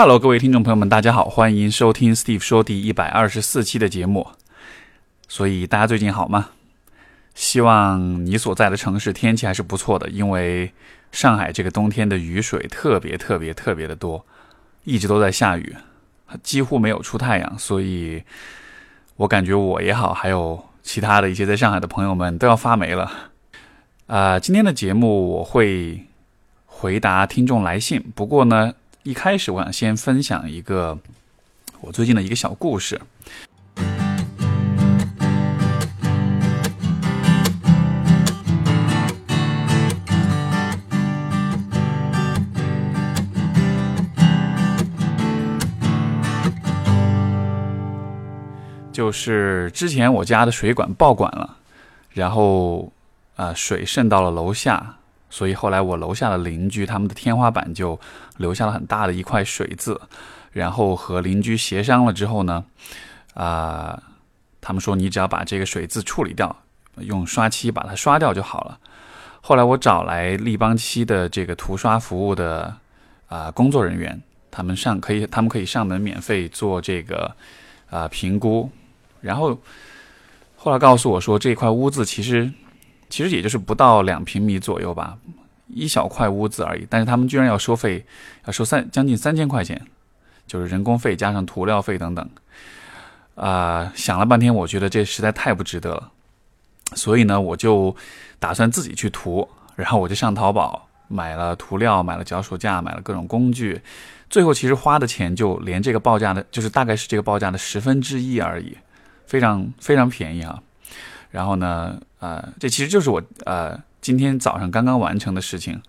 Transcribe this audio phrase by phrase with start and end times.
[0.00, 4.28] Hello，各位听众朋友们，大家好，欢迎收听 Steve 说第一百二十四期的节目。
[5.26, 6.50] 所以大家最近好吗？
[7.34, 10.72] 希望你所在的城市天气还是不错的，因为
[11.10, 14.24] 上海这个冬天的雨水特别特别特别的多，
[14.84, 15.74] 一直都在下雨，
[16.44, 18.22] 几乎没有出太阳，所以
[19.16, 23.10] 我感觉我也好，还有其他的一些在上海的朋友们都要发霉了。
[24.06, 26.06] 啊，今天的节目我会
[26.66, 28.74] 回答听众来信，不过呢。
[29.08, 30.98] 一开始，我想先分享一个
[31.80, 33.00] 我最近的一个小故事，
[48.92, 51.56] 就是之前我家的水管爆管了，
[52.10, 52.92] 然后
[53.36, 54.97] 啊，水渗到了楼下。
[55.30, 58.00] 所以后来我楼下的邻居，他们的天花板就
[58.38, 60.00] 留下了很大的一块水渍，
[60.52, 62.64] 然后和邻居协商了之后呢，
[63.34, 64.02] 啊，
[64.60, 66.56] 他们说你只要把这个水渍处理掉，
[66.96, 68.78] 用刷漆把它刷掉就好了。
[69.42, 72.74] 后来我找来立邦漆的这个涂刷服务的
[73.28, 74.20] 啊工作人员，
[74.50, 77.34] 他们上可以，他们可以上门免费做这个
[77.90, 78.70] 啊评估，
[79.20, 79.60] 然后
[80.56, 82.50] 后来告诉我说这块污渍其实。
[83.08, 85.16] 其实也就是不到两平米左右吧，
[85.68, 86.86] 一小块屋子而已。
[86.88, 88.04] 但是他们居然要收费，
[88.46, 89.80] 要收三将近三千块钱，
[90.46, 92.28] 就是人工费加上涂料费等等。
[93.34, 96.10] 啊，想了半天，我觉得这实在太不值得了。
[96.94, 97.94] 所以呢，我就
[98.38, 99.48] 打算自己去涂。
[99.76, 103.80] 然后我就上淘宝买了涂料，买了脚手架，买了各种工具。
[104.28, 108.76] 最后其实花的钱就连这个报价的，就是大概是这个报价的十分之一而已，
[109.26, 110.60] 非常非常便宜啊。
[111.30, 115.80] 然后呢，呃，这其实就是我呃今天早上刚刚完成的事情，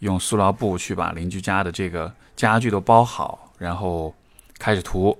[0.00, 4.14] 用塑料布去把邻居家的这个家具都包好，然后
[4.58, 5.18] 开始涂，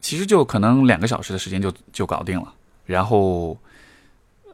[0.00, 2.52] 其实就可能两个小时的时间就就搞定了。
[2.86, 3.56] 然后，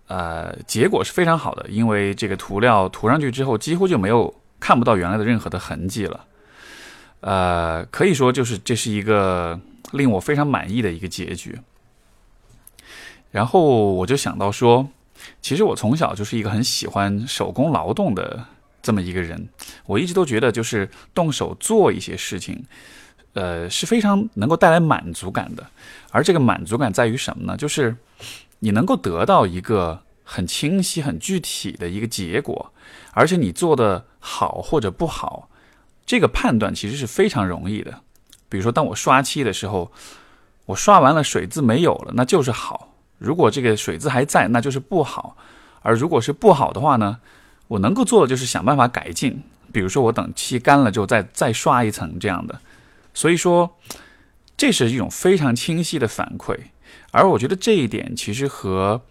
[0.06, 6.26] 呃，结果是非常好的，因为这个涂料涂上去之后，几乎就没有看不到原来的任何的痕迹了。
[7.22, 9.58] 呃，可以说就是这是一个
[9.92, 11.58] 令我非常满意的一个结局。
[13.32, 14.88] 然后我就想到说，
[15.40, 18.44] 其实我从小就是一个很喜欢手工劳动的
[18.82, 19.48] 这么一个人。
[19.86, 22.64] 我一直都觉得，就是动手做一些事情，
[23.34, 25.66] 呃，是非常能够带来满足感的。
[26.10, 27.56] 而这个满足感在于什么呢？
[27.56, 27.96] 就是
[28.60, 32.72] 你能够得到一个很清晰、很具体的一个结果，
[33.12, 35.48] 而且你做的好或者不好，
[36.04, 38.00] 这个判断其实是非常容易的。
[38.48, 39.92] 比如说，当我刷漆的时候，
[40.66, 42.89] 我刷完了水渍没有了，那就是好。
[43.20, 45.36] 如果这个水渍还在，那就是不好；
[45.82, 47.18] 而如果是不好的话呢，
[47.68, 49.42] 我能够做的就是想办法改进。
[49.70, 52.58] 比如说，我等漆干了之后再再刷一层这样的。
[53.12, 53.76] 所以说，
[54.56, 56.56] 这是一种非常清晰的反馈。
[57.10, 59.02] 而我觉得这一点其实和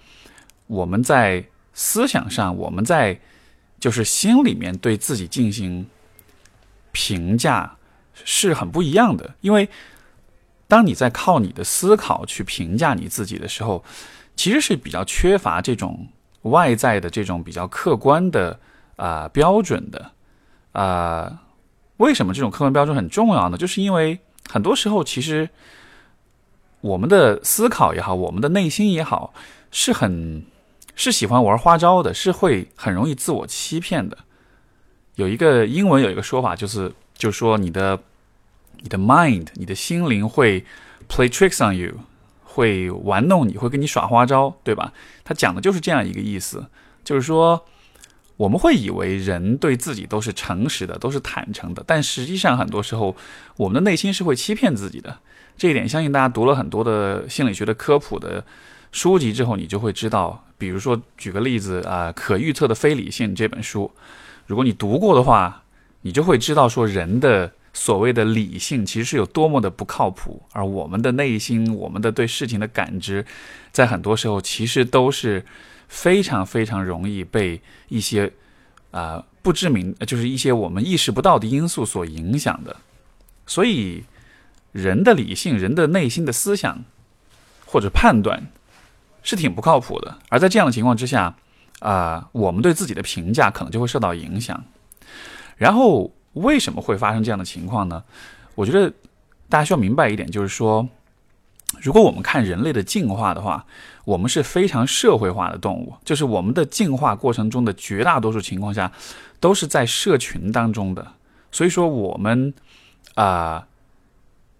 [0.66, 3.19] 我们在思想上，我们在
[3.80, 5.86] 就是心里面对自己进行
[6.92, 7.75] 评价
[8.25, 9.69] 是很不一样的，因为。
[10.69, 13.84] 当你在靠你的思考去评价你自己的时候，
[14.35, 16.07] 其实是比较缺乏这种
[16.44, 18.59] 外在的这种比较客观的
[18.96, 20.12] 啊标准的
[20.74, 21.41] 啊。
[21.97, 23.57] 为什么这种客观标准很重要呢？
[23.57, 25.50] 就是因为很多时候，其实
[26.81, 29.34] 我们的思考也好，我们的内心也好，
[29.72, 30.46] 是很
[30.96, 34.16] 是喜欢玩花招的，是会很容易自我欺骗的。
[35.16, 38.00] 有一个英文有一个说法，就是就说你的。
[38.82, 40.64] 你的 mind，你的心灵会
[41.10, 41.94] play tricks on you，
[42.44, 44.94] 会玩弄你，会跟你耍花招，对吧？
[45.24, 46.66] 他讲的就是这样一个意思，
[47.04, 47.66] 就是说
[48.38, 53.16] 我们会以为人对自己都是诚实的，都是坦诚的，但实际上很多时候
[53.58, 55.18] 我们的内心是会欺骗自己的。
[55.58, 58.46] 这一点，相信大家读了很多的心理学的科普的
[58.94, 60.46] 书籍之后，你就会知道。
[60.58, 63.92] 比如说，举个例子啊，《可预测的非理性》这本书，
[64.48, 65.64] 如果你读过的话，
[66.02, 67.52] 你就会知道说人的。
[67.72, 73.25] 所谓的理性其实是有多么的不靠谱，而我们的内心，我们的对事情的感知，
[73.71, 75.45] 在很多时候其实都是
[75.88, 78.31] 非常非常容易被一些
[78.92, 82.75] 啊不知名，就是一些我们意识不到的因素所影响的。
[83.45, 84.04] 所以，
[84.72, 86.83] 人的理性、人的内心的思想
[87.65, 88.48] 或者判断
[89.22, 90.18] 是挺不靠谱的。
[90.30, 91.36] 而在这样的情况之下，
[91.80, 94.65] 啊，我们对自己的评价可能就会受到影响，
[95.56, 96.12] 然后。
[96.34, 98.04] 为什么会发生这样的情况呢？
[98.56, 98.92] 我觉得
[99.48, 100.88] 大家需要明白一点，就是说，
[101.81, 103.66] 如果我们看人类的进化的话，
[104.06, 108.92] 我们是非常社会化的动物，就是我们的进化过程中的绝大多数情况下
[109.40, 111.14] 都是在社群当中的。
[111.52, 112.54] 所以说，我们
[113.16, 113.68] 啊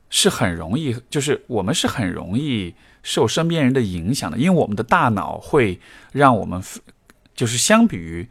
[0.10, 2.74] 是很容易，就是我们是很容易
[3.04, 5.80] 受身边人的影响的，因为我们的大脑会
[6.12, 6.62] 让我们，
[7.36, 8.28] 就是相比于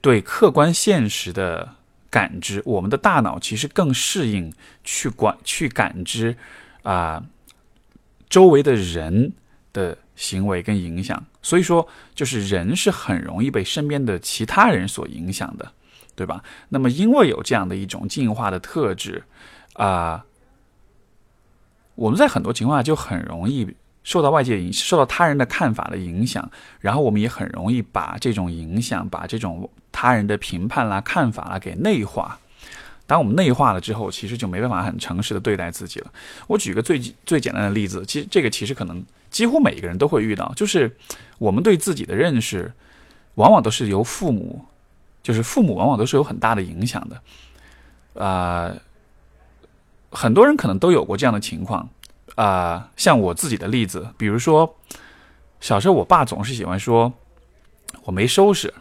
[0.00, 1.74] 对客观现实的
[2.14, 4.52] 感知，我们的大脑其实更适应
[4.84, 6.36] 去管去感知
[6.84, 7.24] 啊
[8.28, 9.32] 周围的人
[9.72, 15.72] 的行为跟影响，所以说就是人是很容易被身边的其他人所影响的，
[16.14, 16.44] 对吧？
[16.68, 19.24] 那么因为有这样的一种进化的特质
[19.72, 20.24] 啊。
[21.96, 23.74] 我们在很多情况下就很容易
[24.04, 26.48] 受到外界影，受到他人的看法的影响，
[26.78, 32.38] 然后我们也很容易把这种影响、把这种他人的评判啦、看法啦给内化。
[33.06, 36.12] 当我们内化了之后，其实就没办法很诚实的对待自己了。
[36.46, 40.94] 我举个最最简单的例子，其实这个其实可能几乎每一个人都会遇到，就是
[41.38, 42.72] 我们对自己的认识，
[43.34, 44.64] 往往都是由父母，
[45.22, 48.74] 就是父母往往都是有很大的影响的，啊。
[50.16, 51.88] 很多人可能都有过这样的情况，
[52.34, 54.76] 啊，像我自己的例子，比如说，
[55.60, 57.12] 小时候我爸总是喜欢说
[58.02, 58.74] 我没收拾，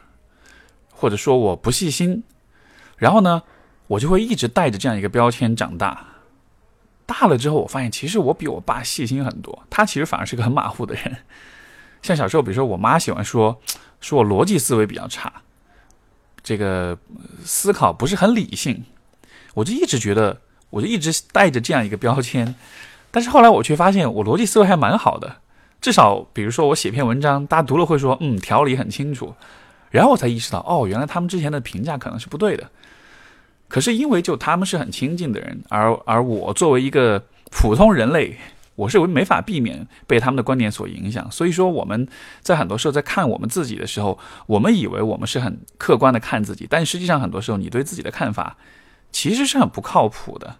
[0.89, 2.23] 或者说我不细心，
[2.97, 3.43] 然后呢，
[3.87, 6.07] 我就会一直带着这样一个标签长大。
[7.05, 11.17] 大了之后，我发现其实我比我爸细心很多，他其实反而是个很马虎的人。
[12.01, 13.61] 像小时候，比如说我妈喜欢说
[14.01, 15.31] 说我逻辑思维比较差，
[16.41, 16.97] 这个
[17.43, 18.85] 思考不是很理性，
[19.53, 20.41] 我就一直觉得。
[20.73, 22.55] 我就一直带着这样一个标签，
[23.13, 25.35] 但是后来我却发现我逻辑思维还蛮好的，
[25.79, 29.35] 至少比如说我写篇文章，大家读了会说嗯条理很清楚，
[29.91, 32.71] 然后我才意识到哦原来他们之前的评价可能是不对的，
[33.67, 38.35] 可是因为就他们是很亲近的人，而而我作为一个普通人类，
[38.73, 42.07] 我是没法避免被他们的观点所影响，所以说我们
[42.41, 44.17] 在很多时候在看我们自己的时候，
[44.47, 48.57] 我们以为我们是很客观的看自己，但实际上很多时候你对自己的看法
[49.11, 50.55] 其实是很不靠谱的。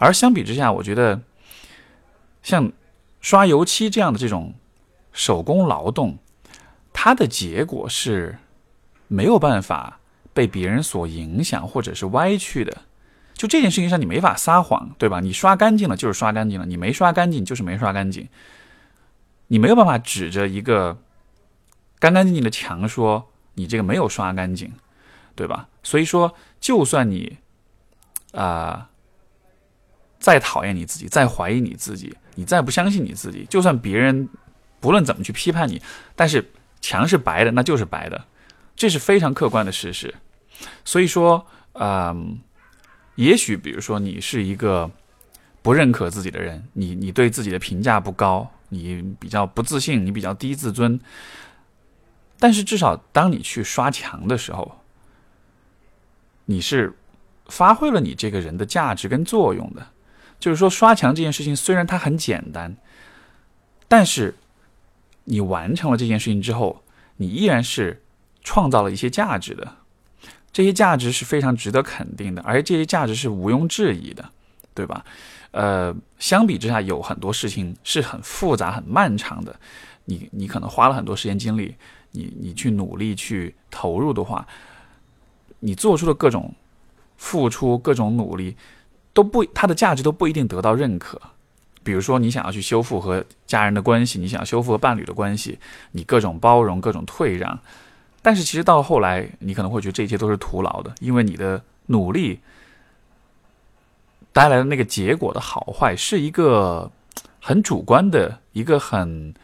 [0.00, 1.20] 而相比之下，我觉得
[2.42, 2.72] 像
[3.20, 4.54] 刷油漆这样的这种
[5.12, 6.18] 手工劳动，
[6.92, 8.38] 它的结果是
[9.06, 10.00] 没有办法
[10.32, 12.82] 被别人所影响或者是歪曲的。
[13.34, 15.20] 就这件事情上，你没法撒谎，对吧？
[15.20, 18.28] 你刷干净了就是刷干净了，你没刷干净就是没刷干净。
[19.48, 20.98] 你没有办法指着一个
[21.98, 24.72] 干干净净的墙说你这个没有刷干净，
[25.34, 25.68] 对吧？
[25.82, 27.38] 所以说，就算你
[28.32, 28.90] 啊。
[30.20, 34.28] 再讨厌你自己，再怀疑你自己，你再不相信你自己，就算别人
[34.78, 35.82] 不论怎么去批判你，
[36.14, 38.24] 但是墙是白的，那就是白的，
[38.76, 40.14] 这是非常客观的事实。
[40.84, 42.38] 所以说，嗯，
[43.16, 44.88] 也许比如说你是一个
[45.62, 51.00] 不认可自己的人，你你对自己的评价不高，你比较不自信，你比较低自尊，
[52.38, 54.80] 但是至少当你去刷墙的时候，
[56.44, 56.96] 你是
[57.48, 59.84] 发挥了你这个人的价值跟作用的。
[60.38, 62.76] 就是说，刷墙这件事情虽然它很简单，
[63.88, 64.36] 但是
[65.24, 66.82] 你完成了这件事情之后，
[67.16, 68.02] 你依然是
[68.42, 69.76] 创造了一些价值的。
[70.52, 74.30] 这些价值是非常值得肯定的，而且这些价值是毋庸置疑的，
[74.74, 75.04] 对吧？
[75.50, 79.54] 呃，相比之下，有很多事情是很复杂、很漫长的。
[80.06, 81.74] 你你可能花了很多时间精力，
[82.12, 84.46] 你你去努力去投入的话，
[85.60, 86.54] 你做出的各种
[87.16, 88.56] 付出、各种努力。
[89.18, 91.20] 都不，它的价值都不一定得到认可。
[91.82, 95.58] 比如说，你想要去修复和家人的关系，你想要修复和伴侣的关系，
[95.90, 97.58] 你各种包容，各种退让，
[98.22, 102.38] 但是其实到后来，你可能会觉得这一切都是徒劳的，因为你的努力
[104.32, 106.88] 带来的那个结果的好坏，是一个
[107.40, 109.34] 很主观的一个很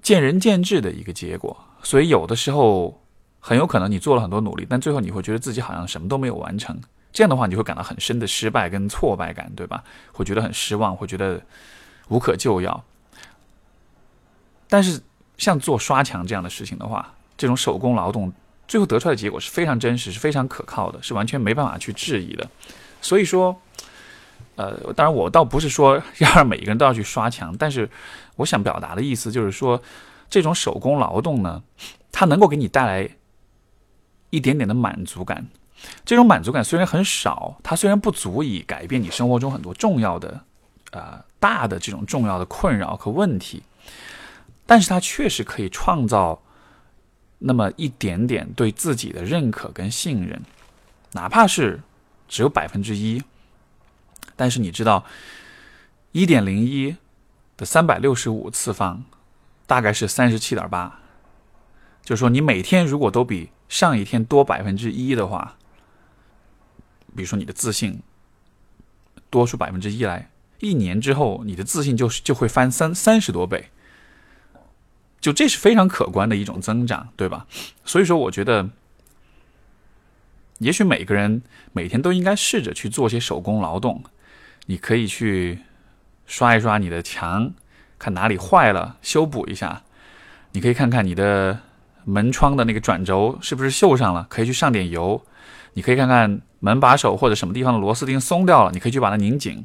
[0.00, 1.54] 见仁见智的一个结果。
[1.82, 3.02] 所以有的时候，
[3.38, 6.80] 很有可能你做了很多努力，但最后你会觉得自己好像什么都没有完成。
[7.12, 9.84] 这样的话，你会感到很深的失败跟挫败感，对吧？
[10.12, 11.40] 会觉得很失望，会觉得
[12.08, 12.84] 无可救药。
[14.68, 15.02] 但是，
[15.36, 18.32] 像做刷墙这样的事情的话，这种手工劳动
[18.66, 22.48] 最后得出来的结果是非常真实、是非常可靠的，是完全没办法去质疑的。
[23.02, 23.60] 所以说，
[24.56, 27.90] 呃，当然我倒不是说要让每一个人都要去刷墙，但是
[28.36, 29.82] 我想表达的意思就是说，
[30.30, 31.62] 这种手工劳动呢，
[32.10, 33.10] 它能够给你带来
[34.30, 35.46] 一点点的满足感。
[36.04, 40.44] 这种满足感虽然很少，它虽然不足以改变你生活中很多重要的、
[40.92, 43.64] 呃大的这种重要的困扰和问题，
[44.64, 46.40] 但是它确实可以创造
[47.40, 50.40] 那么一点点对自己的认可跟信任，
[51.14, 51.80] 哪怕是
[52.28, 53.20] 只有百分之一。
[54.36, 55.04] 但是你知道，
[56.12, 56.96] 一点零一
[57.56, 59.02] 的三百六十五次方
[59.66, 61.00] 大概是三十七点八，
[62.04, 65.56] 就是说你每天如果都比上一天多百分之一的话。
[67.14, 68.00] 比如说你的自信
[69.30, 73.70] 多出百分之一来，一年之后你的自信就是就会翻三三十多倍，
[75.20, 77.46] 就这是非常可观的一种增长，对吧？
[77.84, 78.70] 所以说，我觉得，
[80.58, 81.42] 也许每个人
[81.72, 84.04] 每天都应该试着去做些手工劳动，
[84.66, 85.60] 你可以去
[86.26, 87.52] 刷一刷你的墙，
[87.98, 89.82] 看哪里坏了，修补一下；
[90.52, 91.60] 你可以看看你的
[92.04, 95.24] 门窗的那个转轴是不是锈上了，可以去上点油。
[95.74, 99.64] 你可以看看门把手或者什么地方的螺丝钉松掉了，你可以去把它拧紧，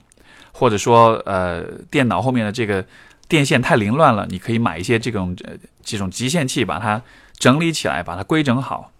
[0.53, 2.85] 或者说，呃，电脑后面的这个
[3.27, 5.35] 电线太凌乱了，你可以买一些这种
[5.83, 7.01] 这种集线器，把它
[7.37, 8.91] 整理起来，把它规整好。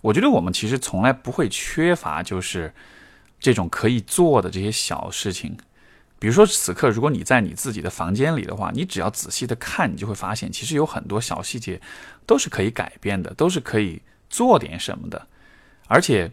[0.00, 2.74] 我觉得我们其实从来不会缺乏，就是
[3.40, 5.56] 这种可以做的这些小事情。
[6.18, 11.80] 比如说，此刻如果你在你自己的房间里的话，你只要仔细的看，你就会发现，其实有很多小细节
[12.26, 14.02] 都是可以改变的，都是可以。
[14.28, 15.26] 做点什么的，
[15.86, 16.30] 而且，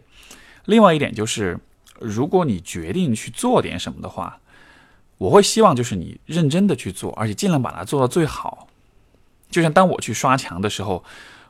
[0.64, 1.58] 另外一点就是，
[1.98, 4.38] 如果你决定去做点什么的话，
[5.18, 8.68] 我会希望就是你认真的去做，而且尽量把它做到最好。
[9.48, 11.02] 就像当我去刷墙的时候，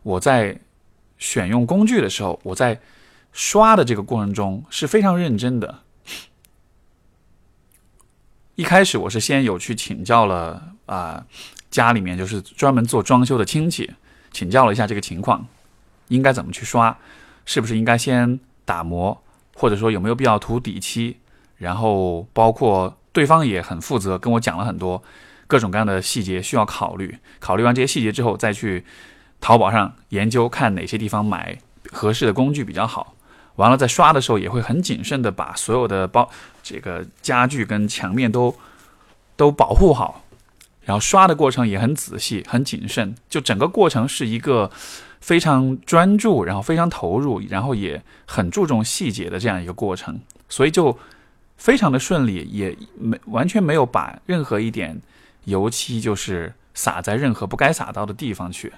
[0.03, 0.61] 我在
[1.19, 2.81] 选用工具的时候，我在
[3.33, 5.83] 刷的这个过程中是非常认真的。
[8.55, 11.27] 一开始我是先有去请教了啊，
[11.71, 13.91] 家里面就是专门做装修的亲戚，
[14.31, 15.47] 请教了一下这个情况。
[16.09, 16.97] 应该怎么去刷？
[17.45, 19.23] 是不是应该先打磨，
[19.55, 21.17] 或者说有没有必要涂底漆？
[21.59, 25.01] 然后包括对方也很负责，跟我讲了很多
[25.47, 27.17] 各种各样的细节需要考虑。
[27.39, 28.85] 考虑完这些细节之后，再去
[29.41, 31.57] 淘宝上研究看哪些地方买
[31.93, 33.15] 合适的工具比较好。
[33.55, 36.29] 完了，在刷的时候也会很谨慎的把所有的包
[36.65, 38.53] 这个家具跟墙面都
[39.37, 40.25] 都保护好。
[40.83, 44.69] 然后刷的过程也很仔细、很谨慎，就整个过程是一个。
[45.21, 50.97] 非常专注，然后非常投入，然后也很注重细节的这样一个过程，所以就
[51.57, 55.01] 非常的顺利，也没完全没有把任何一点
[55.45, 58.73] 油漆就是洒在任何不该洒到的地方去。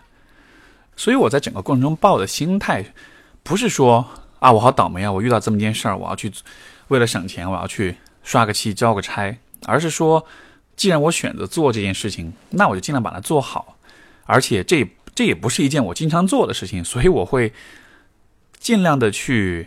[0.96, 2.84] 所以我在整个过程中抱的心态
[3.42, 4.06] 不是说
[4.38, 6.32] 啊我好倒霉啊，我遇到这么件事儿，我要去
[6.88, 10.24] 为了省钱我要去刷个漆交个差，而是说
[10.76, 13.76] 既然我选择做这件事情，那我就尽量把它做好，
[14.24, 14.88] 而且这。
[15.18, 17.52] 这也不是一件我经常做的事情，所以我会
[18.60, 19.66] 尽量的去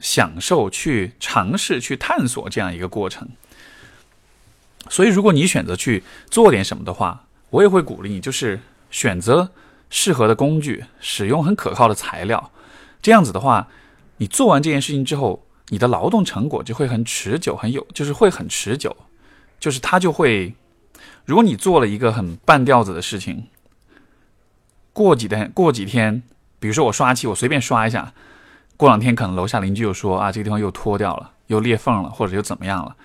[0.00, 3.28] 享受、去尝试、去探索这样一个过程。
[4.88, 8.58] 所以，如果你选择去做点什么的话，我也会鼓励你，就是
[8.90, 9.50] 选择
[9.90, 12.50] 适合的工具，使用很可靠的材料。
[13.02, 13.68] 这样子的话，
[14.16, 18.96] 你做完这件事情之后，你的劳动成果就会很持久、很有，就是会很持久。
[19.60, 20.54] 就是它就会，
[21.26, 23.48] 如果你做了一个很半吊子的事情。
[24.96, 26.22] 过几天，过几天，
[26.58, 28.14] 比如说我刷漆，我随便刷一下，
[28.78, 32.96] 过两天可能楼下邻居又说啊，这个地方又脱掉了，又裂缝了，或者又怎么样了，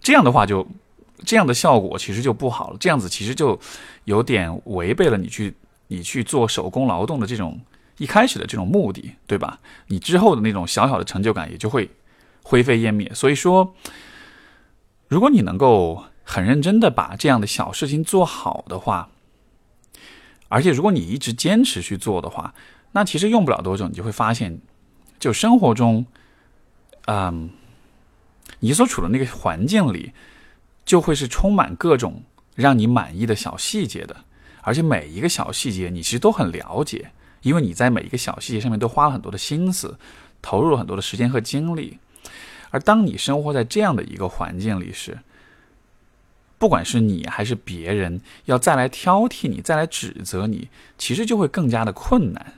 [0.00, 0.64] 这样的话就
[1.24, 3.58] 这样的效果其实就不好了，这样子其实就
[4.04, 5.52] 有点违背了你去
[5.88, 7.60] 你去做手工劳动的这种
[7.98, 9.58] 一开始的这种目的，对吧？
[9.88, 11.90] 你之后的那种小小的成就感也就会
[12.44, 13.10] 灰飞烟灭。
[13.12, 13.74] 所以说，
[15.08, 19.08] 如果你能够很认真的把这样的小事情做好的话。
[20.48, 22.54] 而且，如果你一直坚持去做的话，
[22.92, 24.60] 那其实用不了多久，你就会发现，
[25.18, 26.06] 就生活中，
[27.06, 27.50] 嗯，
[28.60, 30.12] 你所处的那个环境里，
[30.84, 32.22] 就会是充满各种
[32.54, 34.16] 让你满意的小细节的。
[34.62, 37.10] 而且每一个小细节，你其实都很了解，
[37.42, 39.98] 因为你在每一个小细节上面都花了很多的心思，
[40.40, 41.98] 投入了很多的时间和精力。
[42.70, 45.18] 而当你生活在这样的一个环境里时，
[46.58, 52.54] 不管是你还是别人，要再来挑剔你、再来指责你，其实就会更加的困难，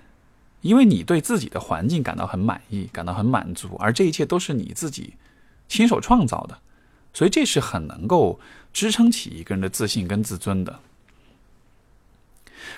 [0.60, 5.14] 因为你对自己的环境感到很满意、感到很满足，而这一切都是你自己
[5.68, 6.58] 亲手创造的，
[7.12, 8.38] 所以这是很能够
[8.72, 10.78] 支撑起一个人的自信跟自尊的。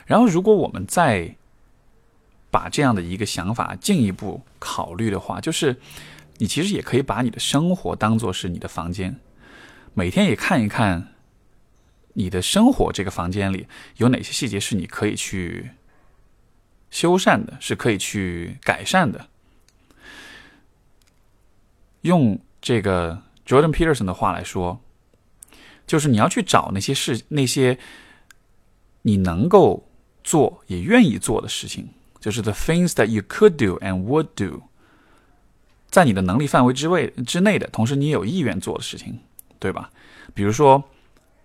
[0.06, 1.36] 然后，如果我们再
[2.50, 5.76] 把这样的一个想法进一步考虑的话，就是
[6.38, 9.20] 你其实也可以把你的生活当做是你的房间。
[9.94, 11.14] 每天也看一看
[12.14, 13.66] 你的生活，这个房间里
[13.96, 15.70] 有哪些细节是你可以去
[16.90, 19.28] 修缮的，是可以去改善的。
[22.02, 24.80] 用这个 Jordan Peterson 的话来说，
[25.86, 27.78] 就是你要去找那些事，那些
[29.02, 29.86] 你能够
[30.24, 31.88] 做也愿意做的事情，
[32.20, 34.62] 就是 the things that you could do and would do，
[35.90, 39.20] 在你的能力范围之位之内的，同时你也有意愿做的事情。
[39.60, 39.90] 对吧？
[40.34, 40.82] 比如说，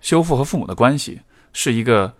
[0.02, 1.22] 修复和父母的关系
[1.54, 2.16] 是一个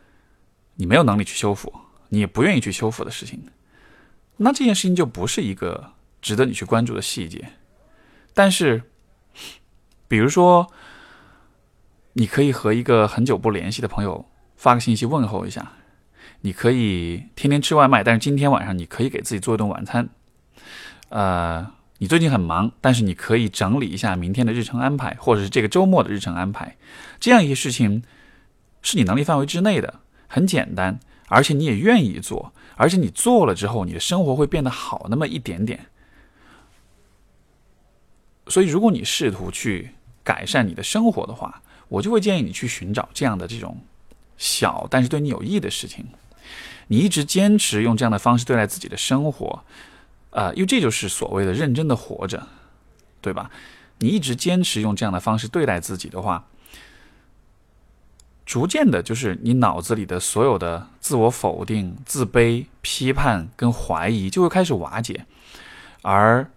[0.76, 1.74] 你没有能力去修复，
[2.10, 3.42] 你也不愿意去修复的事情，
[4.38, 7.50] 那这件事情就不是一个值得你去关注的细节。
[8.34, 8.84] 但是，
[10.08, 10.70] 比如说，
[12.14, 15.62] 你可以和一个很久不联系的朋友发个信息问候一下；
[16.42, 20.10] 你可以天天吃外卖，但是今天晚上你可以给自己做一顿晚餐。
[21.10, 26.76] 呃，你最近很忙，但是你可以整理一下明天的日程安排，或者是这个周末的日程安排。
[27.20, 28.04] 这样一些事情
[28.82, 35.86] 是你能力范围之内的，很简单，而且你也愿意做，而且你做了之后，你的生活会变得好那么一点点。
[38.48, 39.92] 所以，如果你试图去
[40.24, 43.80] 改善你的生活的话，我就会建议你去寻找这样的这种
[44.38, 46.06] 小但是对你有益的事情。
[46.88, 49.64] 你一直坚持用这样的方式对待自己的生活，
[50.36, 52.48] 啊，因为这就是所谓的认真的活着，
[53.22, 53.50] 对吧？
[54.00, 56.48] 你一直坚持用这样的方式对待自己的话，
[58.46, 65.26] 逐渐的，就是你脑子里的所有的自我否定、自卑、批判跟怀疑就会开始瓦解，
[66.02, 66.52] 而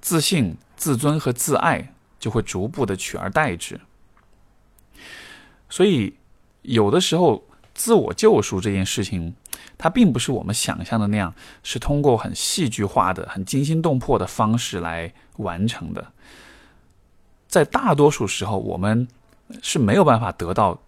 [0.00, 0.56] 自信。
[0.80, 3.78] 自尊和自爱就会逐步的取而代之，
[5.68, 6.14] 所以
[6.62, 9.34] 有的时候自我救赎这件事情，
[9.80, 16.12] 它并不是我们想象的那样，是通过很戏剧化的、很惊心动魄的方式来完成的。
[17.48, 19.08] 在大多数时候，我们
[19.62, 20.82] 是没有办法得到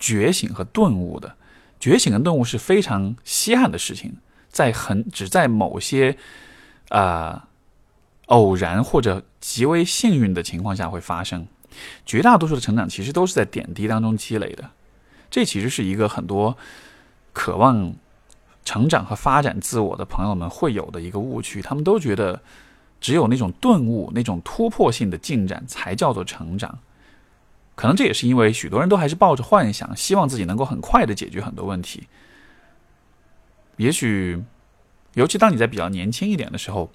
[0.00, 1.36] 觉醒和顿悟的。
[1.78, 4.16] 觉醒和顿悟是非常稀罕的事情，
[4.48, 6.16] 在很只在某些
[6.88, 7.46] 啊。
[8.30, 11.48] 偶然或者极为幸运的情况下会发生，
[12.06, 14.70] 绝大多数的成长其实都是在点滴当中积累的。
[15.28, 16.56] 这其实是一个很多
[17.32, 17.94] 渴望
[18.64, 21.62] 成长和发展自我的朋友们会有的一个误区。
[21.62, 22.42] 他们都觉得
[23.00, 26.78] 只有那种顿悟、那种突破性的进展才叫做成长。
[27.74, 32.08] 可能这也是因为许多人都还是抱着幻想，希望自己能够很快的解决很多问题。
[33.76, 34.42] 也许，
[35.14, 36.90] 尤其当你在比较年轻一点的时候。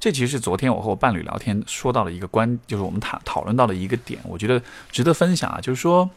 [0.00, 5.60] 这其实是昨天我和我伴侣聊天说到了一个观，就是我们讨讨论到的一个点，我觉得值得分享啊。
[5.60, 6.08] 就是说，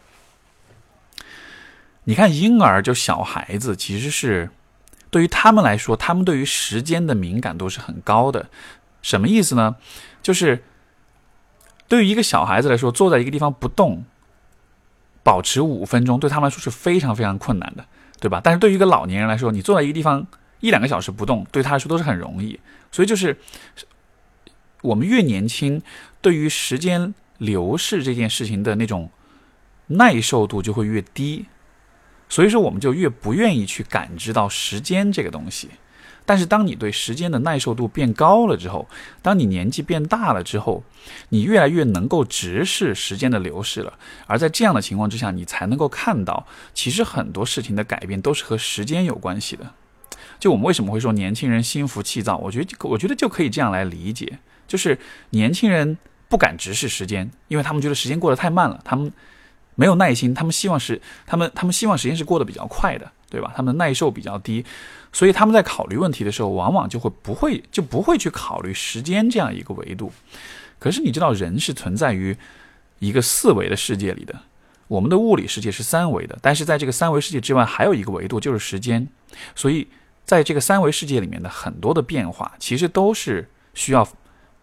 [2.11, 4.49] 你看婴儿就小孩子，其实是
[5.09, 8.49] 对于他们来说，他们对于时间的敏感度是很高的。
[9.01, 9.77] 什么意思呢？
[10.21, 10.61] 就是
[11.87, 14.03] 对于一个小孩子来说，坐在一个地方不动，
[15.23, 17.85] 保持五分钟，对他们来说是非常非常困难的，
[18.19, 18.41] 对吧？
[18.43, 20.27] 但是对于一个老年人来说，你坐在一个地方
[20.59, 22.59] 一两个小时不动，对他来说都是很容易。
[22.91, 23.37] 所以就是，
[24.81, 25.81] 我们越年轻，
[26.19, 29.09] 对于时间流逝这件事情的那种
[29.87, 31.45] 耐受度就会越低，
[32.31, 35.69] 所以说我们就越不愿意去感知到时间这个东西。
[36.25, 38.87] 但是当你对时间的耐受度变高了之后，
[39.21, 40.81] 当你年纪变大了之后，
[41.29, 43.97] 你越来越能够直视时间的流逝了。
[44.27, 49.73] 而在这样的情况之下，你才能够看到，其实很多事情的改变都是和时间有关系的。
[50.39, 52.37] 就我们为什么会说年轻人心浮气躁？
[52.37, 54.97] 我觉得，我觉得就可以这样来理解，就是
[55.31, 55.97] 年轻人
[56.29, 59.11] 不敢直视时间，因为他们觉得时间过得太慢了，他们
[59.81, 63.51] 没有耐心，他们希望是他们他们希望时间是过得比较快的，对吧？
[63.55, 64.63] 他们的耐受比较低，
[65.11, 70.11] 所以他们在考虑问题的时候，往往就会不会就不会去考虑时间这样一个维度。
[70.77, 72.37] 可是你知道，人是存在于
[72.99, 74.35] 一个四维的世界里的，
[74.87, 79.07] 我们的物理世界是三维的，但是在这个三维世界之外，还有一个维度就是时间，
[79.55, 79.87] 所以。
[80.23, 84.07] 在这个三维世界里面的很多的变化，其实都是需要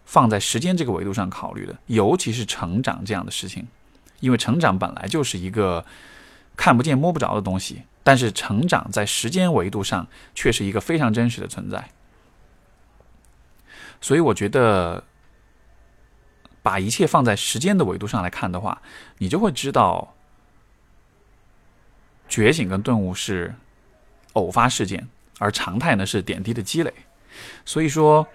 [0.03, 3.67] 放在时间这个维度上考虑的，尤其是成长这样的事情，
[4.19, 5.85] 因为成长本来就是一个
[6.55, 11.89] 看不见摸不着的东西，但是成长在时间维度上却是一个非常真实的存在。
[14.01, 15.03] 所以我觉得，
[16.61, 18.81] 把一切放在时间的维度上来看的话，
[19.17, 20.15] 你就会知道，
[22.27, 23.55] 觉醒跟顿悟是
[24.33, 25.07] 偶发事件。
[25.41, 26.93] 而常态呢是点滴的积累，
[27.63, 28.27] 所以说，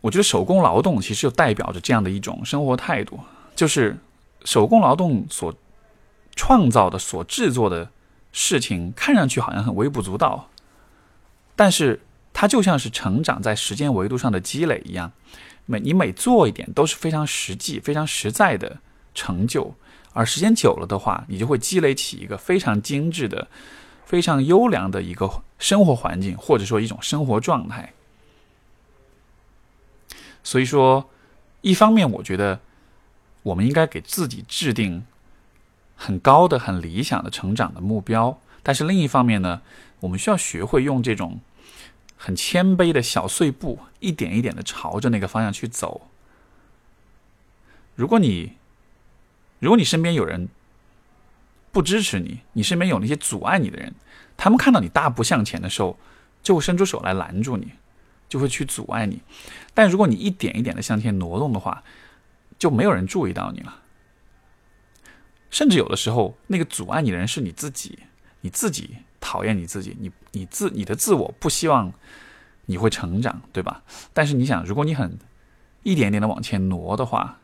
[0.00, 3.20] 我觉得手工劳动其实就代表着这样的一种生活态度，
[3.56, 3.98] 就是
[4.44, 5.52] 手工劳动所
[6.36, 7.90] 创造的、所制作的
[8.30, 10.48] 事情，看上去好像很微不足道，
[11.56, 15.10] 但是它就像是成长在时间维度上的积累一样，
[15.64, 18.78] 每你每做一点都是非常实际、非常实在的
[19.14, 19.74] 成就，
[20.12, 23.48] 而时间久了的话，你就会积累起一个非常精致的。
[24.06, 27.92] 非常优良的一个生活环境，或者说一种生活状态。
[30.44, 31.10] 所以说，
[31.60, 32.60] 一方面我觉得
[33.46, 35.06] 我们应该给自己制定
[35.94, 39.62] 很高的、很理想的成长的目标，但是另一方面呢，
[40.00, 41.40] 我们需要学会用这种
[42.16, 46.08] 很谦卑的小碎步，一点一点的朝着那个方向去走。
[47.94, 48.54] 如果你，
[49.60, 50.48] 如果你身边有人，
[51.70, 53.94] 不支持你，你身边有那些阻碍你的人，
[54.36, 55.96] 他们看到你大步向前的时候，
[56.42, 57.68] 就会伸出手来拦住你，
[58.28, 59.20] 就会去阻碍你。
[59.72, 61.84] 但如果你一点一点的向前挪动的话，
[62.58, 63.82] 就没有人注意到你了。
[65.50, 68.00] 甚至有的时候，那个阻碍你的人是你自己，
[68.40, 71.92] 你自己讨厌你自己，你你自你的自我不希望
[72.66, 73.82] 你会成长，对吧？
[74.12, 75.18] 但是你想，如果你很
[75.82, 77.38] 一点点的往前挪的话，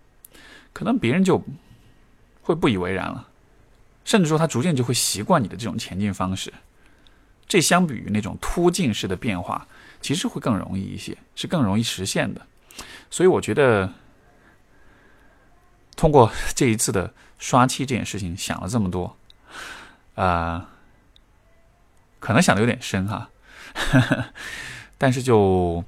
[0.72, 1.42] 可能别人就
[2.42, 3.29] 会不以为然了，
[4.05, 6.53] 甚至说他逐渐就会习惯你的这种前进方式。
[7.46, 9.66] 这相比于那种突进式的变化，
[10.01, 12.40] 其实会更容易一些，是更容易实现的。
[13.11, 13.92] 所以我觉得，
[16.03, 19.17] 通过这一次的刷漆这件事情，想了这么多，
[20.17, 20.69] 啊，
[22.19, 23.31] 可能想的有点深哈，
[24.99, 25.85] 但是就，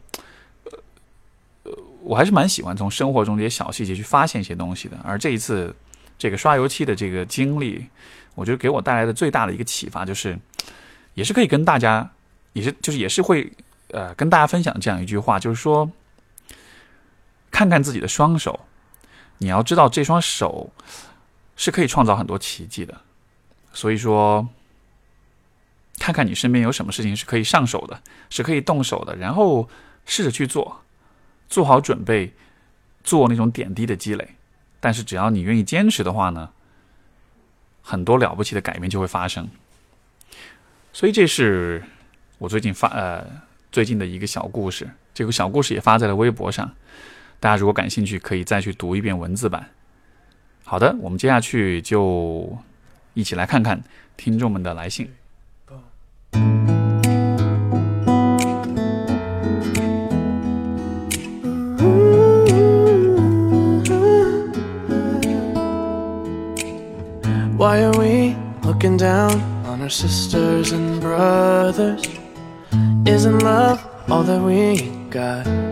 [1.65, 1.73] 呃，
[2.05, 4.97] 我还是蛮喜欢从生活中这些小细节去发现一些东西的。
[5.03, 5.75] 而这一次
[6.17, 7.85] 这个刷油漆的这个经历，
[8.37, 10.39] 我觉得给我带来的最大的一个启发就是，
[11.15, 12.09] 也是可以跟大家，
[12.53, 13.53] 也是就是也是会
[13.89, 15.91] 呃跟大家分享这样一句话，就是说。
[17.51, 18.67] 看看自己的双手，
[19.45, 20.73] 你要知道这双手
[21.55, 23.03] 是可以创造很多奇迹的。
[23.75, 24.49] 所以说，
[25.99, 29.69] 看看你身边有什么事情是可以上手的，是可以动手的，然后
[30.07, 30.81] 试着去做，
[31.49, 32.33] 做好准备，
[33.03, 34.37] 做那种点滴的积累。
[34.81, 36.51] 但是只要你愿意坚持的话呢，
[37.83, 39.49] 很多了不起的改变就会发生。
[40.93, 41.85] 所以这是
[42.39, 43.27] 我最近发呃
[43.71, 46.75] 最近的一个小故事，这个小故事也发在了微博上。
[47.45, 49.67] 大家如果感兴趣，可以再去读一遍文字版。
[50.65, 52.57] 好的，我们接下去就
[53.13, 53.85] 一起来看看
[54.17, 55.11] 听众们的来信。
[67.59, 72.09] Why are we looking down on our sisters and brothers?
[73.05, 75.64] Isn't love all that we got?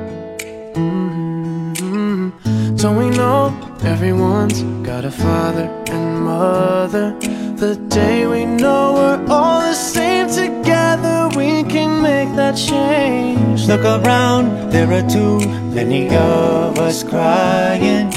[4.03, 7.17] Everyone's got a father and mother?
[7.55, 13.69] The day we know we're all the same together, we can make that change.
[13.69, 15.39] Look around, there are too
[15.71, 18.13] many of us crying,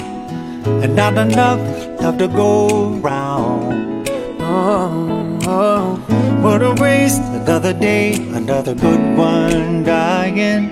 [0.66, 1.62] and not enough
[2.02, 4.10] love to go round.
[4.40, 5.96] Oh, oh,
[6.42, 7.22] what a waste!
[7.22, 10.64] Another day, another good one dying.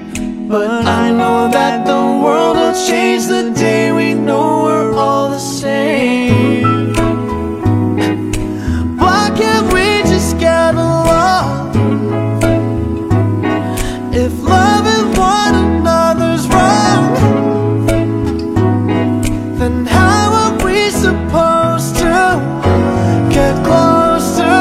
[0.54, 5.40] But I know that the world will change the day we know we're all the
[5.40, 6.94] same.
[8.96, 11.74] Why can't we just get along?
[14.14, 17.16] If loving one another's wrong,
[19.58, 22.38] then how are we supposed to
[23.34, 24.52] get close to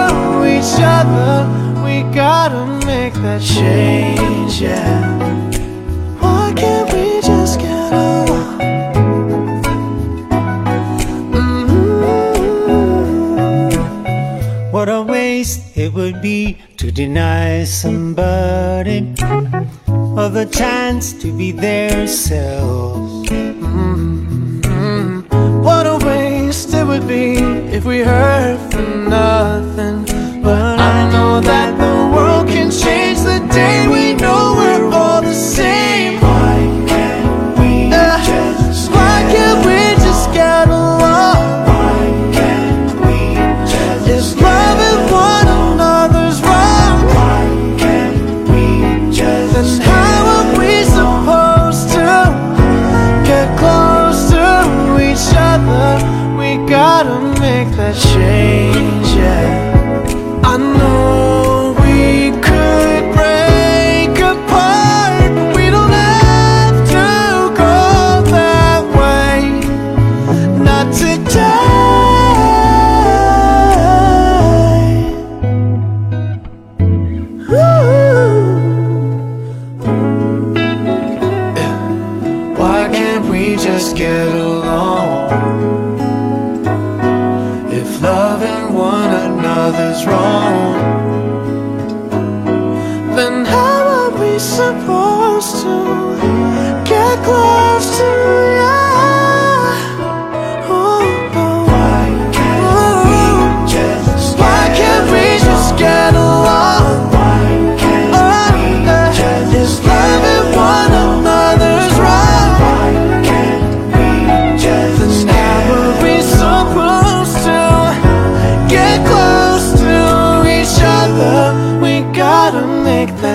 [0.55, 1.45] each other?
[1.85, 4.12] We gotta make that change,
[15.83, 18.99] it would be to deny somebody
[20.17, 23.29] of the chance to be their selves.
[23.29, 24.63] Mm-hmm.
[25.65, 27.35] What a waste it would be
[27.77, 28.32] if we heard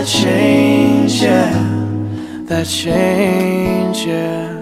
[0.07, 1.51] Change, yeah.
[2.47, 4.55] That change, yeah.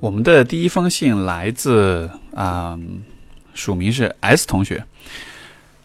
[0.00, 2.78] 我们的第一封信来自啊，
[3.52, 4.86] 署名是 S 同学。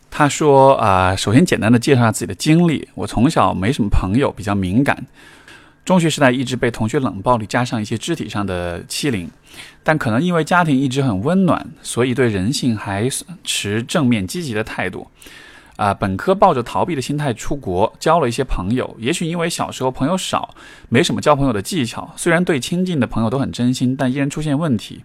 [0.10, 2.88] 他说啊，首先简单的介绍下自己的经历。
[2.96, 5.06] 我从小没什么朋友，比较敏感。
[5.84, 9.30] 中学时代一直被同学冷暴力，加上一些肢体上的欺凌。
[9.90, 13.10] 但可能因为家庭一直很温暖，所以对人性还
[13.44, 15.08] 持正面积极的态度。
[15.78, 18.96] 啊，本科抱着逃避的心态出国，交了一些朋友。
[19.00, 20.54] 也许因为小时候朋友少，
[20.90, 22.14] 没什么交朋友的技巧。
[22.16, 25.04] 虽然对亲近的朋友都很真心，但依然出现问题。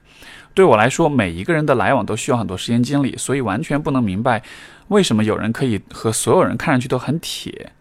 [0.52, 4.42] 对我来说，每一个人的来往都需要很多时间精力，所以完全不能明白
[4.88, 7.72] 为什么有人可以和所有人看上去都很铁。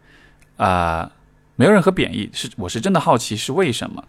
[0.56, 1.12] 啊，
[1.58, 4.06] 没有任何贬义，是我是真的好奇是为什么。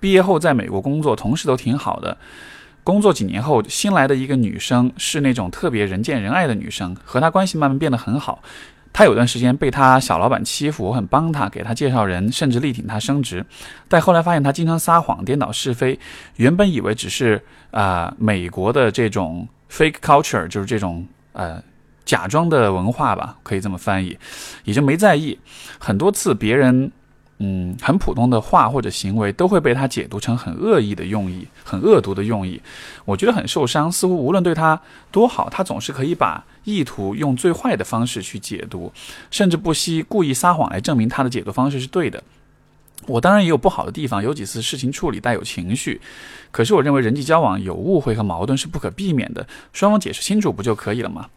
[0.00, 2.16] 毕业后在美国工作，同事都挺好的。
[2.84, 8.40] 工作几年后，新来的一个女生是那种特别人见人爱的女生，和她关系慢慢变得很好。
[8.92, 13.44] 她有段时间被她小老板欺负，我很帮她，给她介绍人，甚至力挺她升职。
[13.88, 15.98] 但后来发现她经常撒谎、颠倒是非。
[16.36, 21.60] 原本以为只是啊美国的这种 fake culture，就是这种呃
[22.04, 24.16] 假装的文化吧，可以这么翻译，
[24.62, 25.36] 也就没在意。
[25.80, 26.92] 很多次别人。
[27.38, 32.60] 嗯，很普通的话或者行为都会被他解读成很恶意的用意，很恶毒的用意。
[33.04, 33.92] 我觉得很受伤。
[33.92, 38.90] 似乎无论对他多好，他总是可以把意图用最坏的方式去解读，
[39.30, 42.22] 甚至不惜故意撒谎来证明他的解读方式是对的。
[43.06, 46.00] 我当然也有不好的地方，有几次事情处理带有情绪。
[46.50, 51.28] 可是我认为人际交往有误会和矛盾是不可避免的，双方解释清楚不就可以了吗？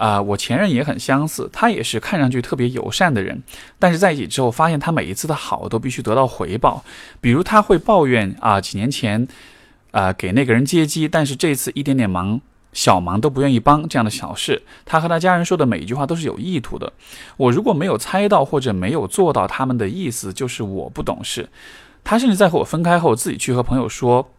[0.00, 3.42] 啊，我前任也很相似，他也是看上去特别友善的人，
[3.78, 6.82] 但是在一起之后发现他每一次的好都必须得到回报，
[7.20, 9.28] 比如他会抱怨啊，几年前
[9.90, 12.40] 啊给那个人接机，但是这次一点点忙
[12.72, 16.90] 小忙都不愿意帮这样的小事，他和他家人说的每一句话都是有意图的。
[17.36, 21.46] 我如果没有猜到或者没有做到他们的意思，就是我不懂事。
[22.02, 24.30] 他甚至在和我分开后自己去和朋友说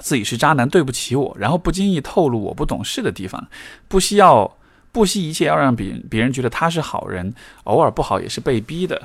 [0.00, 3.46] 自己是渣男，对不起我，然后不经意透露我不懂事的地方，
[3.88, 4.56] 不需要。
[4.96, 9.02] 不惜一切要让别人别人觉得他是好人，偶尔不好也是被逼的。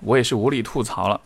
[0.00, 1.20] 我也是无力吐槽了。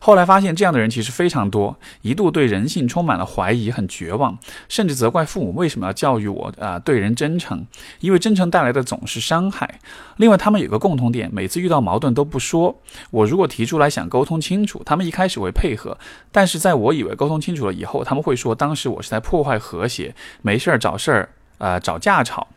[0.00, 4.36] 后来发现这样的人其实非常多，一度对人性充满了怀疑，很绝望，
[4.68, 7.64] 甚至责怪父母为什么要教育我啊对人真诚，
[8.00, 9.78] 因为真诚带来的总是伤害。
[10.16, 12.76] 另外，他们有个共同点，每次遇到矛盾都不说。
[13.12, 15.96] 我如果提出来想沟通清楚，他们一开始会配合，
[16.32, 20.12] 但是在我以为沟通清楚了以后，他们会说当时我是在破坏和谐，
[20.42, 22.48] 没事儿找事儿，呃找架吵。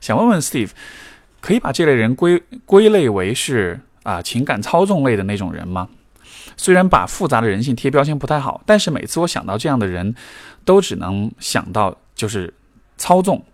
[0.00, 0.70] 想问问 Steve，
[1.40, 5.88] 可以把这类人归归类为是啊情感操纵类的那种人吗？
[6.56, 10.14] 虽然把复杂的人性贴标签不太好，但是每次我想到这样的人，
[10.64, 12.52] 都只能想到就是
[12.96, 13.44] 操纵。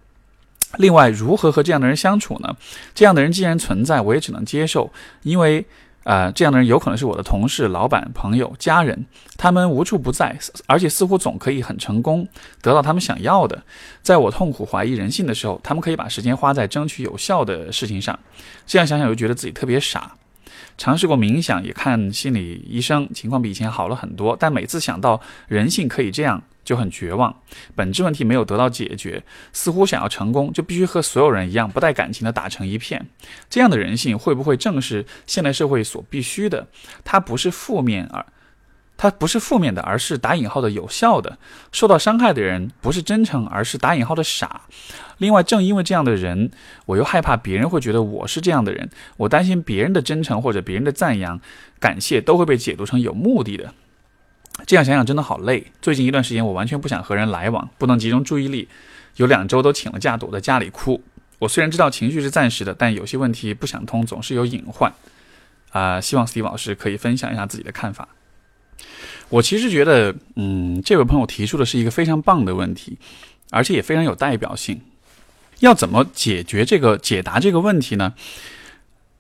[0.77, 2.57] 另外，如何和这样的人相处呢？
[2.95, 5.67] 这样的人既然存在，我也只能接受，因为。
[6.05, 9.05] 呃，这样的人有可能是我的同事、老板、朋友、家人，
[9.37, 12.27] 他们无处不在，而且似乎总可以很成功
[12.63, 13.63] 得到他们想要的。
[14.01, 18.19] 在我痛苦怀疑人性的时候，他们可以把时间花在争取有效的事情上。
[18.67, 20.15] 这样想想又觉得自己特别傻。
[20.79, 24.37] 尝试过冥想，也看心理医生，情况比以前好了很多。
[24.39, 26.43] 但每次想到人性可以这样。
[26.69, 27.35] 就很绝望，
[27.75, 29.23] 本质问题没有得到解决，
[29.55, 33.07] 似乎想要成功就必须和所有人一样不带感情的打成一片。
[33.49, 36.67] 这样的人性会不会正是现代社会所必须的？
[37.05, 38.27] 它不是负面，而
[38.99, 41.39] 它不是负面的，而是打引号的有效的。
[41.73, 44.61] 受到伤害的人不是真诚，而是打引号的傻。
[45.17, 46.51] 另外，正因为这样的人，
[46.85, 48.91] 我又害怕别人会觉得我是这样的人。
[49.17, 51.41] 我担心别人的真诚或者别人的赞扬、
[51.81, 53.73] 感谢都会被解读成有目的的。
[54.67, 55.67] 这样想想真的好累。
[55.81, 58.69] 最近一段时间，我完全不想和人来往，不能集中注意力，
[59.17, 61.03] 有两周都请了假，躲在家里哭。
[61.39, 64.93] 我虽然知道情绪是暂时的，但有些问题不想通，总是有隐患。
[65.71, 68.09] 啊，希望 Steve 老师可以分享一下自己的看法。
[69.29, 72.99] 我其实觉得，嗯，这位朋友提出的是一个非常棒的问题，
[73.51, 74.81] 而且也非常有代表性。
[75.61, 78.15] 要怎么解决这个、解答这个问题呢？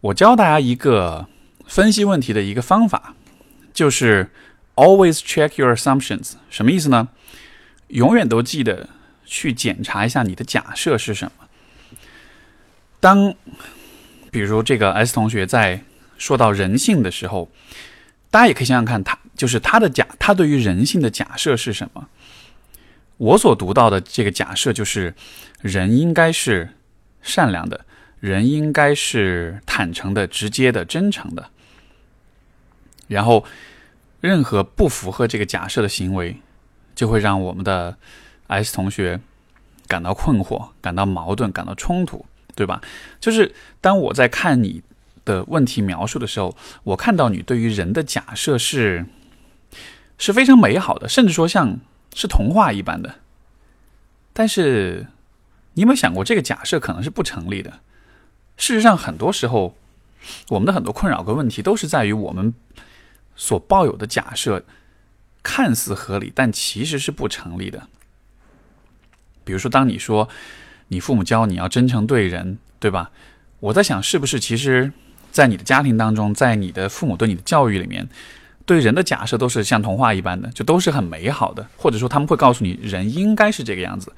[0.01, 1.29] 我教大家一个
[1.67, 3.15] 分析问题的一个方法，
[3.73, 4.31] 就是。
[4.79, 7.09] Always check your assumptions，什么意思呢？
[7.89, 8.89] 永远都记得
[9.27, 11.49] 去检查一下你的假设是什么。
[13.01, 13.35] 当
[14.31, 15.83] 比如这个 S 同学在
[16.17, 17.51] 说到人性的时候，
[18.31, 22.09] 大家也可以想想看，他就是他的假，他对于人性的假设是什么？
[23.17, 25.13] 我所读到的这个假设就是，
[25.61, 26.77] 人应该是
[27.21, 27.85] 善良的，
[28.21, 31.51] 人应该是坦诚的、直接的、真诚的，
[33.09, 33.45] 然后。
[34.21, 36.41] 任何不符合这个假设的行为，
[36.95, 37.97] 就会让我们的
[38.49, 39.21] S 同学
[39.87, 42.81] 感到困惑、感到矛盾、感到冲突，对吧？
[43.21, 44.83] 就是当我在看你
[45.25, 49.07] 的问题描述的时候，我看到你对于人的假设是
[50.19, 51.79] 是非常美好的，甚至说像
[52.15, 53.17] 是童话一般的。
[54.33, 55.07] 但是，
[55.75, 57.81] 你有没有想过，这个假设可能是不成立的？
[58.57, 59.77] 事实上，很多时候，
[60.49, 62.53] 我们的很多困扰跟问题都是在于我们
[63.39, 64.63] 所抱有的假设
[65.43, 67.89] 看似合理，但其实是不成立的。
[69.45, 70.29] 比如说，当你说
[70.89, 73.11] 你父母教你要真诚对人，对吧？
[73.61, 74.93] 我在想，是不是其实，
[75.31, 78.07] 在你的家庭当中，在你的父母对你的教育里面，
[78.67, 84.13] 对人的假设都是像童话一般的，就都是很美好的，或者说他们会告诉你人应该是这个样子。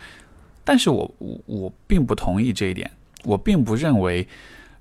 [0.65, 2.91] 但是我我我并不同意这一点，
[3.23, 4.27] 我并不认为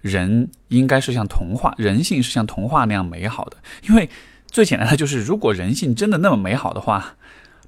[0.01, 3.57] 人应该是像童话，人性是像童话那样美好的。
[3.87, 4.09] 因为
[4.49, 7.15] 最简单的就是，如果人性真的那么美好的话，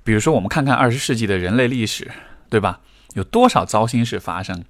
[0.04, 2.12] 比如说我们看看二十世纪的人类历史，
[2.50, 2.82] 对吧？
[3.14, 4.64] 有多少糟心事发生？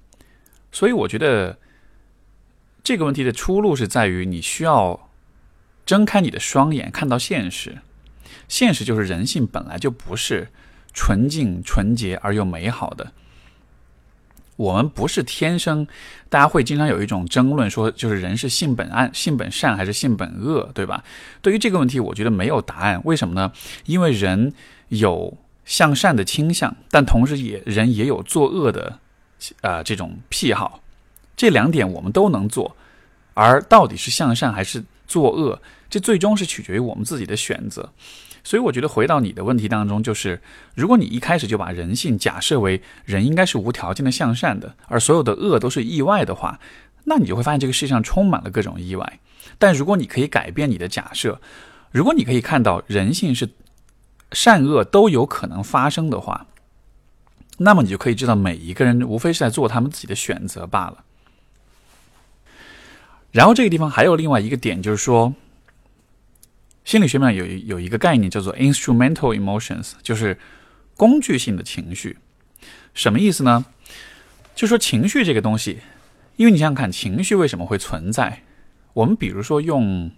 [0.70, 1.58] 所以我觉得。
[2.84, 5.08] 这个问题的出路是在于你需要
[5.86, 7.78] 睁开你的双眼，看到现实。
[8.48, 10.48] 现实就是人性本来就不是
[10.92, 13.12] 纯净、纯洁而又美好的。
[14.56, 15.86] 我们不是天生，
[16.28, 21.02] 大家会经常有一种争论，说就是人是性本暗、性本善还是性本恶，对吧？
[21.40, 23.00] 对于这个问题，我觉得没有答案。
[23.04, 23.50] 为什么呢？
[23.86, 24.52] 因为人
[24.88, 28.98] 有向善的倾向，但同时也人也有作恶的
[29.62, 30.80] 啊这种癖好。
[31.34, 32.76] 这两点我们都能做，
[33.34, 37.90] 而到底是向善还是作恶，这最终是取决于我们自己的选择。
[38.44, 40.40] 所以，我觉得回到你的问题当中，就是
[40.74, 46.58] 如果你一开始就把人性假设为人应该是无条件的向善的，而所有的恶都是意外的话，
[47.04, 49.20] 那你就会发现这个世界上充满了各种意外。
[49.58, 51.40] 但如果你可以改变你的假设，
[51.90, 53.48] 如果你可以看到人性是
[54.32, 56.46] 善恶都有可能发生的话，
[57.58, 61.04] 那么你就可以知道每一个人无非是在做他们自己的选择罢了。
[63.30, 65.32] 然后这个地方还有另外一个点，就是说，
[66.84, 70.38] 心理学上有有一个概念叫做 instrumental emotions，就是
[70.96, 72.18] 工具性的情绪。
[72.94, 73.64] 什么意思呢？
[74.54, 75.78] 就说情绪这个东西，
[76.36, 78.42] 因为你想想看，情绪为什么会存在？
[78.92, 80.10] 我们比如说用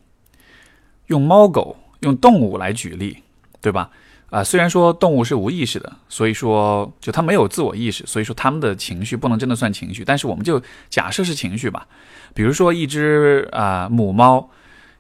[1.07, 3.19] 用猫狗、用动物来举例，
[3.61, 3.91] 对吧？
[4.31, 11.87] 啊，虽然说动物是无意识的，所以说就它没有自我意识，所以说它们的情绪不能真的算情绪，但是我们就假设是情绪吧。
[12.35, 14.51] 比如说，一只啊母猫，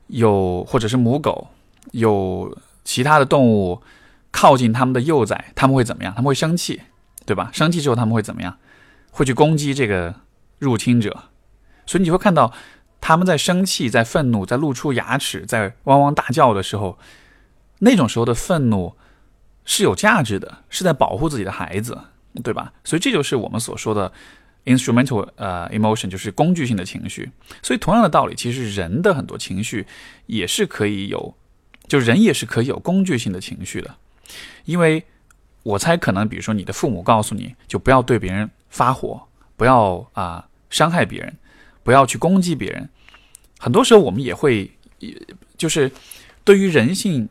[0.06, 1.48] 有或者是母狗，
[1.94, 3.80] 有其他的动物
[4.30, 6.12] 靠近它们的幼崽，他们会怎么样？
[6.14, 6.82] 他们会生气，
[7.24, 7.50] 对吧？
[7.52, 8.58] 生气之后他们会怎么样？
[9.10, 10.14] 会去攻击这个
[10.58, 11.24] 入侵者。
[11.86, 12.52] 所以你会看到，
[13.00, 16.98] 他们在生气、在愤怒、在露出牙齿、在汪汪大叫的时候，
[17.78, 18.96] 那种时候的愤怒
[19.64, 21.98] 是有价值的，是在保护自己的孩子，
[22.42, 22.72] 对吧？
[22.82, 24.12] 所以这就是我们所说的。
[24.66, 27.30] instrumental 呃 emotion 就是工具性的情绪，
[27.62, 29.86] 所以同样的道理，其实人的很多情绪
[30.24, 31.36] 也是可以有，
[31.86, 33.94] 就人也是可以有工具性的情绪的。
[34.64, 35.04] 因为
[35.62, 39.22] 我猜可能，比如说你的父母告诉你就不要对别人发火，
[39.56, 41.36] 不要啊伤害别人，
[41.82, 42.88] 不要去攻击别人。
[43.58, 44.70] 很多时候我们也会，
[45.56, 45.90] 就是
[46.44, 47.28] 对于人性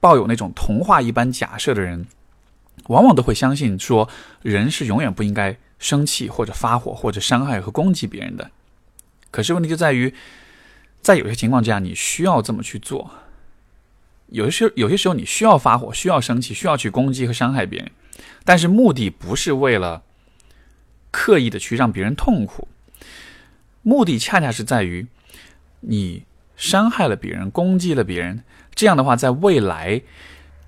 [0.00, 2.06] 抱有那种童话一般假设的人，
[2.88, 4.08] 往往都会相信说
[4.42, 5.56] 人是永远不应该。
[5.78, 8.50] 生气或者发火或者伤害和攻击别人的，
[9.30, 10.14] 可是问题就在于，
[11.02, 13.10] 在有些情况下，你需要这么去做。
[14.28, 17.90] 有些时候，有些时候你需要发火，需要生气，需要去攻击和伤害别人，
[18.44, 20.02] 但是目的不是为了
[21.10, 22.68] 刻意的去让别人痛苦，
[23.82, 25.06] 目的恰恰是在于
[25.80, 26.24] 你
[26.56, 28.42] 伤害了别人，攻击了别人，
[28.74, 30.02] 这样的话，在未来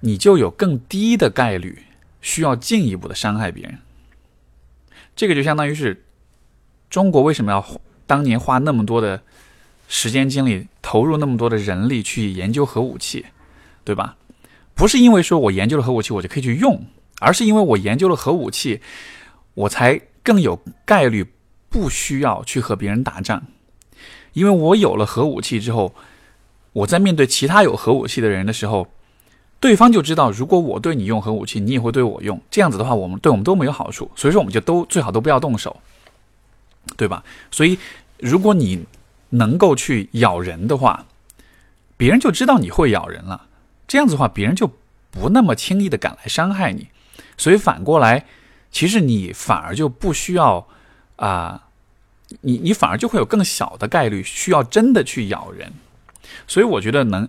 [0.01, 1.83] 你就有更低的概率
[2.21, 3.79] 需要进一步的伤害别人。
[5.17, 6.05] 这个就相当于是
[6.89, 9.21] 中国为什么要当年花那么多的
[9.89, 13.27] 时间精力，投入那么多的人力去研究核武器，
[13.89, 14.17] 对吧？
[14.75, 16.85] 不是因为说我研究了核武器我就可以去用，
[17.21, 18.83] 而是因为我研究了核武器，
[19.55, 21.25] 我才更有概率
[21.71, 23.43] 不需要去和别人打仗。
[24.35, 25.95] 因为我有了核武器之后，
[26.75, 28.87] 我在面对其他有核武器的人的时候。
[29.61, 32.41] 对方就知道，如果我对你用核武器，你也会对我用。
[32.49, 34.09] 这样子的话，我们对我们都没有好处。
[34.15, 35.77] 所以说，我们就都最好都不要动手，
[36.97, 37.25] 对吧？
[37.51, 37.77] 所以，
[38.19, 38.85] 如果你
[39.31, 41.05] 能够去咬人的话，
[41.97, 43.48] 别人就知道你会咬人了。
[43.89, 44.71] 这样子的话，别人就
[45.11, 46.87] 不那么轻易的敢来伤害你。
[47.37, 48.27] 所以反过来，
[48.71, 50.69] 其实你反而就不需要
[51.17, 51.65] 啊，
[52.43, 55.73] 你你反而就会有更小的概率需要真的去咬人。
[56.47, 57.29] 所以我觉得能。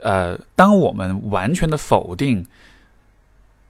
[0.00, 2.46] 呃，当我们完全的否定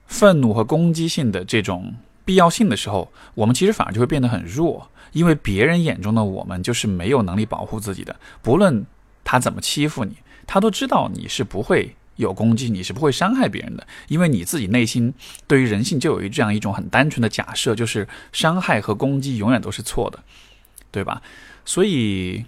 [0.05, 8.15] 愤怒和攻击性的这种必要性的时候，我们其实反而就会变得很弱，因为别人眼中的我们就是没有能力保护自己的。
[8.43, 8.85] 不论
[9.23, 15.13] 他怎么欺负你，他都知道你是不会有攻击，你是不会伤害别人的，因为你自己内心
[15.47, 20.19] 对于人性就有一这样一种很单纯的假设，就是伤害和攻击永远都是错的，
[20.91, 21.21] 对吧？
[21.63, 22.45] 所以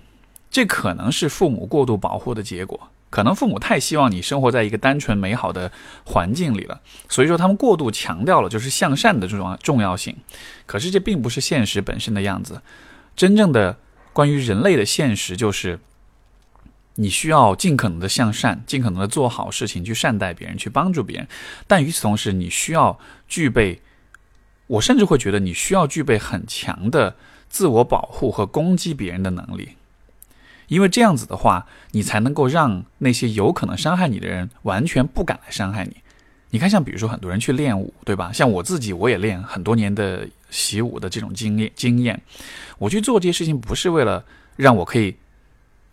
[0.50, 2.90] 这可能是父母过度保护的结果。
[3.10, 5.70] 可能父母太希望你生活在一个单纯美好的
[6.06, 10.16] 环境里了，所以说他们过度强调了就是向善的这种重要性。
[10.66, 12.62] 可是这并不是现实本身的样子。
[13.14, 13.78] 真正的
[14.14, 15.78] 关于人类的现实就是，
[16.96, 21.28] 你需要尽可能的向善，尽可能的做好事情，去善待别人，去帮助别人。
[21.68, 23.82] 但与此同时，你需要具备，
[24.68, 27.16] 我甚至会觉得你需要具备很强的
[27.50, 29.78] 自我保护和攻击别人的能力。
[30.68, 35.98] 因为这样子的话，你才能够让那些有可能伤害你的人完全不敢来伤害你。
[36.52, 38.32] 你看，像比如说很多人去练武，对吧？
[38.32, 42.22] 像我自己，我也练很多年的习武的这种经验经验。
[42.78, 44.24] 我去做这些事情，不是为了
[44.56, 45.16] 让我可以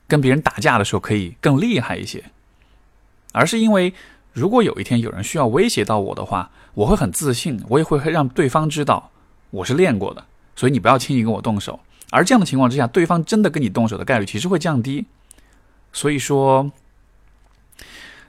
[0.08, 2.24] 跟别人打架的时候可以更厉害一些，
[3.32, 3.92] 而是因为
[4.32, 9.10] 如果有一天有人需要威胁到我的话，我会很自信，我也会让对方知道
[9.50, 10.24] 我是练过的，
[10.56, 11.78] 所以你不要轻易跟我动手。
[12.10, 15.04] 而这样的情况之下，对方真的跟你动手的概率其实会降低。
[15.92, 16.72] 所以说，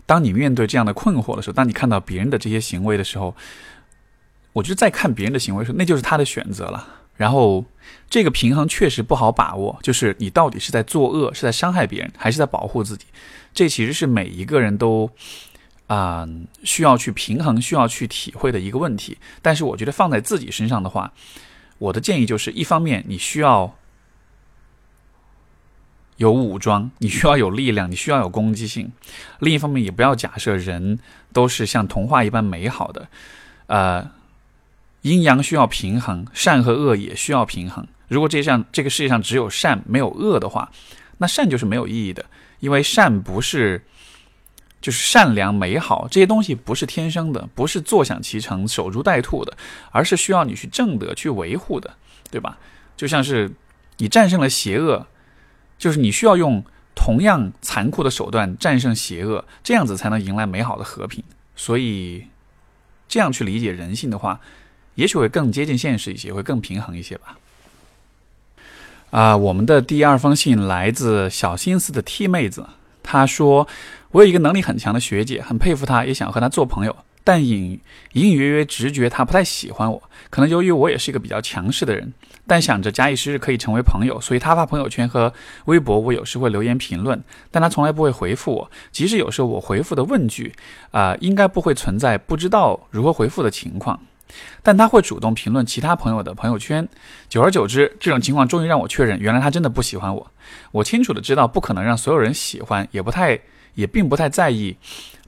[0.06, 3.34] 当你面对这样的困惑的时候，当你看到别人的这些行为的时候，
[4.52, 6.99] 我觉得再看别人的行为时候，那就是他的选择了。
[7.20, 7.66] 然后，
[8.10, 13.06] 这个平衡确实不好把握，就是你到底是在作恶，是在伤害别人，还是在保护自己？
[13.54, 15.12] 这其实是每一个人都
[15.88, 16.26] 啊
[16.64, 19.18] 需要去平衡、需要去体会的一个问题。
[19.42, 21.12] 但是，我觉得放在自己身上的话，
[21.78, 23.76] 我的建议就是：一方面，你需要
[26.16, 28.86] 有武装，你需要有力量，你需要有攻击性；
[29.40, 30.98] 另一方面，也不要假设人
[31.34, 33.10] 都是像童话一般美好的。
[33.68, 34.10] 呃，
[35.02, 37.88] 阴阳需要平衡，善和恶也需要平衡。
[38.08, 40.72] 如果这上这个世界上只有善没有恶的话，
[41.20, 42.26] 那善就是没有意义的，
[42.60, 43.84] 因为善不是。
[44.82, 49.58] 就是善良美好这些东西不是天生的，不是坐享其成、守株待兔的，
[49.92, 51.96] 而是需要你去正德、去维护的，
[52.32, 52.58] 对吧？
[52.96, 53.52] 就像是
[53.98, 55.06] 你战胜了邪恶，
[55.78, 56.64] 就是你需要用
[56.96, 61.22] 同样残酷的手段战胜邪恶，这样子才能迎来美好的和平。
[61.58, 62.28] 所以，
[63.10, 64.40] 这样去理解人性的话，
[65.00, 67.38] 也许会更接近现实一些，会更平衡一些吧。
[69.12, 72.68] 啊，我们的第二封信来自小心思的 T 妹子，
[73.02, 73.68] 她说。
[74.12, 77.80] 我有一个能力很强的学姐，很佩服她，也想和她做朋友，但隐
[78.14, 80.02] 隐约约直觉她不太喜欢我。
[80.32, 82.12] 可能由于我也是一个比较强势的人，
[82.48, 85.32] 但想着假以时日可以成为朋友，所以她发朋友圈和
[85.66, 88.72] 微博，我有时会留言评论，但她从来不会回复我。
[88.92, 90.56] 即使有时候我回复的问句，
[90.90, 94.00] 啊，应该不会存在不知道如何回复的情况，
[94.64, 96.88] 但他会主动评论其他朋友的朋友圈。
[97.28, 100.32] 久而久之，这种情况终于让我确认，原来他真的不喜欢我。
[100.72, 103.40] 我清楚的知道，不可能让所有人喜欢，也不太。
[103.76, 104.76] 也并不太在意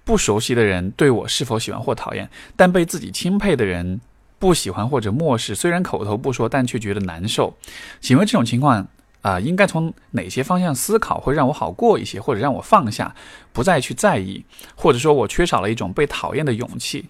[0.03, 4.01] 不熟悉的人对我是否喜欢或讨厌，但被自己钦佩的人
[4.39, 7.55] 不喜欢或者漠视，虽然口头不说，但却觉得难受。
[8.01, 8.85] 请问这种情况
[9.21, 13.15] 啊，应该从哪些方向思考会让我好过一些，或者让我放下，
[13.53, 14.43] 不再去在意，
[14.75, 17.07] 或者说我缺少了一种被讨厌的勇气？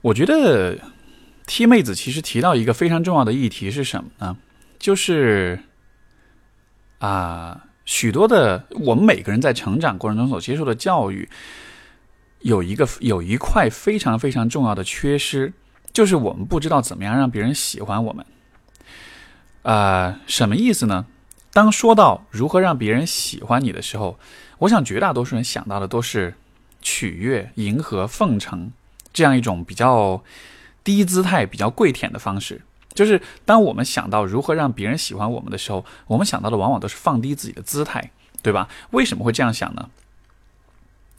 [0.00, 0.78] 我觉得
[1.46, 4.36] T 妹子其实提到一个非常重要的议题是什么呢？
[4.78, 5.60] 就是
[6.98, 7.64] 啊。
[7.90, 11.26] 许多的我们每个人在成长过程中所接受的教育，
[12.40, 15.50] 有一个有一块非常非常重要的缺失，
[15.90, 18.26] 就是我们不知道怎么样让别人喜欢我们。
[19.62, 21.06] 啊，什么意思呢？
[21.54, 24.18] 当说到如何让别人喜欢你的时候，
[24.58, 26.34] 我想绝大多数人想到的都是
[26.82, 28.70] 取悦、迎合、奉承
[29.12, 30.22] 这样一种比较
[30.84, 32.60] 低姿态、比较跪舔的方式。
[32.94, 38.10] 就是当我们想到如何让别人喜欢我们的时候，我们想到的往往都是放低自己的姿态，
[38.42, 38.68] 对吧？
[38.90, 39.88] 为什么会这样想呢？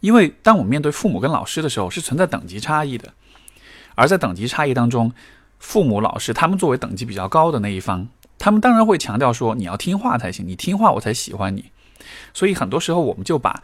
[0.01, 3.13] 因为当我们面对父母跟老师的时候，是存在等级差异的，
[3.95, 5.13] 而在等级差异当中，
[5.59, 11.71] 父母、老师他们作为等级比较高的那一方，他们当然会强调说你要听话才行，你听话我才喜欢你。
[12.33, 13.61] 所以很多时候我们就把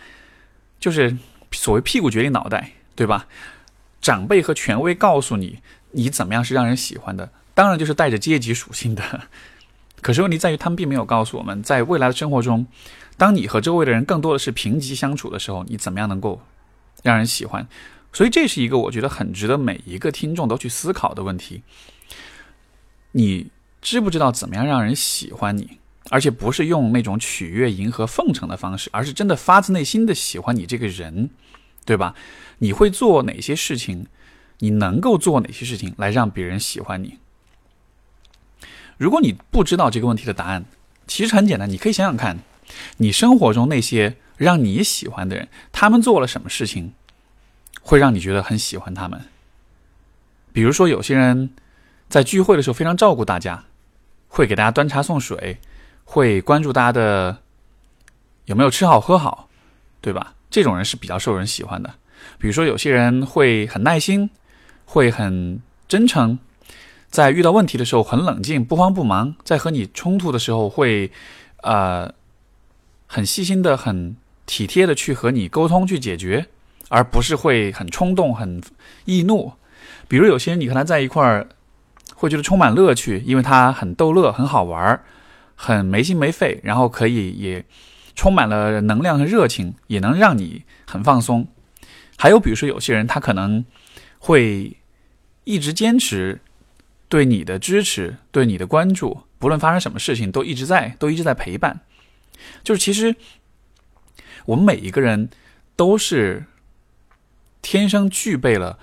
[0.79, 1.17] 就是
[1.51, 3.27] 所谓屁股决定脑袋，对吧？
[4.05, 5.61] 长辈和权威告诉你
[5.93, 7.31] 你怎么样是让人喜欢的。
[7.55, 9.01] 当然就是带着阶级属性的，
[9.99, 12.67] 可是问题在于他们并没有告诉我们，在未来的生活中，
[13.17, 16.39] 当你和周围的人更多的是平级相处的时候，你怎么样能够
[17.01, 17.67] 让人喜欢？
[18.13, 21.63] 所以这是一个我觉得很值得每一个听众都去思考的问题。
[23.13, 23.47] 你
[23.81, 25.79] 知不知道怎么样让人喜欢你？
[26.11, 31.31] 而且不是用那种取悦、迎合、奉承的方式，而是真的发自内心的喜欢你这个人，
[31.83, 32.13] 对吧？
[32.59, 34.07] 你会做哪些事情？
[34.59, 37.19] 你能够做哪些事情来让别人喜欢你？
[38.97, 40.63] 如果你不知道这个问题的答案，
[41.05, 42.39] 其实很简单，你可以想想看，
[42.97, 46.93] 你生活中那些让你喜欢的人，他们做了什么事情，
[47.81, 49.25] 会让你觉得很喜欢他们？
[50.53, 51.49] 比如说，有些人
[52.07, 53.65] 在聚会的时候非常照顾大家，
[54.29, 55.57] 会给大家端茶送水，
[56.05, 57.41] 会关注大家的
[58.45, 59.49] 有没有吃好喝好，
[59.99, 60.33] 对吧？
[60.49, 61.95] 这种人是比较受人喜欢的。
[62.37, 64.29] 比如说，有些人会很耐心，
[64.85, 66.37] 会很真诚，
[67.09, 71.11] 在遇到问题的时候很冷静，不慌不忙，在和你冲突的时候会
[71.63, 72.13] 呃
[73.07, 74.15] 很细心的、很
[74.45, 76.47] 体贴的去和你沟通去解决，
[76.89, 78.61] 而不是会很冲动、很
[79.05, 79.53] 易怒。
[80.07, 81.47] 比如有些人你和他在一块儿
[82.15, 85.01] 会觉得充满乐趣，因为他很逗乐、很好玩、
[85.55, 87.65] 很没心没肺，然后可以也
[88.15, 91.47] 充满了能量和热情，也能让你很放松。
[92.17, 93.65] 还有，比如说，有些人他可能
[94.19, 94.77] 会
[95.43, 96.39] 一直坚持
[97.09, 101.81] 对你的支持、对你的关注，不论发生什么事情，都一直在，都一直在陪伴。
[102.63, 103.15] 就是其实
[104.45, 105.29] 我们每一个人
[105.75, 106.45] 都是
[107.61, 108.79] 天生具备了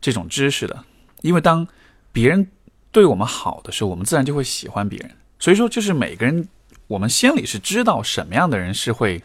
[0.00, 0.84] 这种知识的，
[1.20, 1.68] 因为当
[2.10, 2.50] 别人
[2.90, 5.10] 对我们好的时候，我们自然就会喜欢别人。
[5.38, 6.48] 所以说，就是每个人，
[6.86, 9.22] 我们心里是知道什么样的人是会。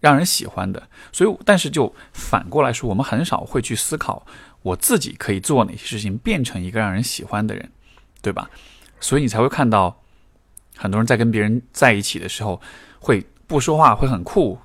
[0.00, 4.26] 让人喜欢的，所以，但是就反过来说，我们很少会去思考
[4.62, 7.70] 我自己可以做哪些事情，变成一个让人喜欢的人，
[8.20, 8.50] 对吧？
[9.00, 10.02] 所以你才会看到
[10.76, 12.60] 很多人在跟别人在一起的时候，
[12.98, 14.58] 会不说话，会很酷，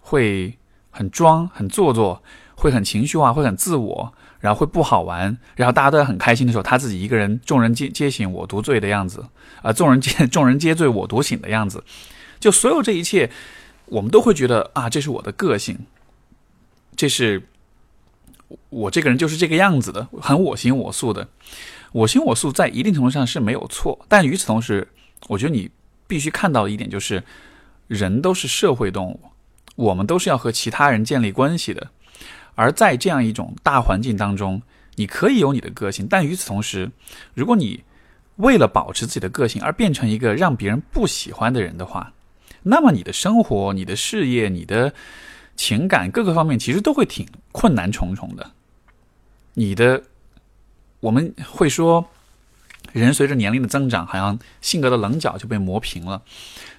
[0.00, 0.56] 会
[0.90, 2.22] 很装，很做作，
[2.54, 9.26] 会很情绪化，会很自我，然后会不好玩，然后大家都在很开心的时候，他自己一个人，众人皆皆醒我独醉的样子，
[9.62, 11.82] 啊，众人皆众人皆醉我独醒的样子，
[12.38, 13.30] 就所有这一切。
[13.90, 15.78] 我们都会觉得啊，这是我的个性，
[16.96, 17.42] 这是
[18.68, 21.26] 我这个人就是这个样子的，很我行我素的。
[21.92, 24.86] 我行我素在一定程度上是没有错，但与此同时，
[25.26, 25.70] 我觉得你
[26.06, 27.22] 必须看到的一点就是，
[27.86, 29.20] 人都是社会动物，
[29.74, 31.88] 我们都是要和其他人建立关系的。
[32.54, 34.60] 而在这样一种大环境当中，
[34.96, 36.90] 你可以有你的个性，但与此同时，
[37.32, 37.82] 如果你
[38.36, 42.12] 为了保持自己的个性而变成一个让别人不喜欢的人的话，
[42.62, 44.92] 那么你的生活、你的事业、你的
[45.56, 48.52] 情感各个方面，其实都会挺困难重重的。
[49.54, 50.04] 你的，
[51.00, 52.08] 我们会说，
[52.92, 56.22] 人随着年龄的增长，好像性格的棱角就被磨平了。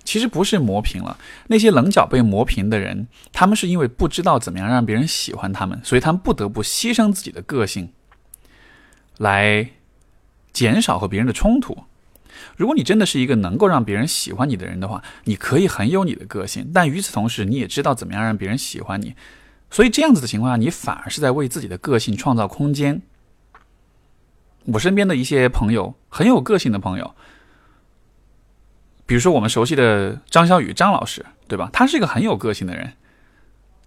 [0.05, 7.91] 其实不是磨平了，那些棱角被磨平的人，他们是因为不知道怎么样让别人喜欢他们，所以他们不得不牺牲自己的个性，
[9.17, 9.69] 来
[10.51, 11.83] 减少和别人的冲突。
[12.57, 19.15] 如果你真的是一个能够让别人喜欢你的人的话，你可以很有你的个性，但与此同时，你也知道怎么样让别人喜欢你。
[19.71, 23.01] 所以这样子的情况下，你反而是在为自己的个性创造空间。
[24.73, 27.15] 我身边的一些朋友很有个性的朋友，
[29.05, 31.69] 比如说我们熟悉的张小雨张老师，对吧？
[31.71, 32.93] 他是一个很有个性的人，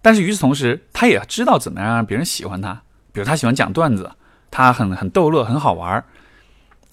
[0.01, 2.81] 但是与此同时，他也知道怎么样让别人喜欢他。
[3.11, 4.11] 比如他喜欢讲段子，
[4.49, 6.03] 他很很逗乐，很好玩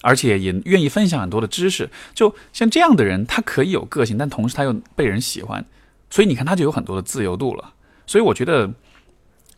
[0.01, 5.63] 而且也愿意分享很多的知识，就像这样的人，他可以有个性，但同时他又被人喜欢，
[6.09, 7.73] 所以你看他就有很多的自由度了。
[8.07, 8.71] 所以我觉得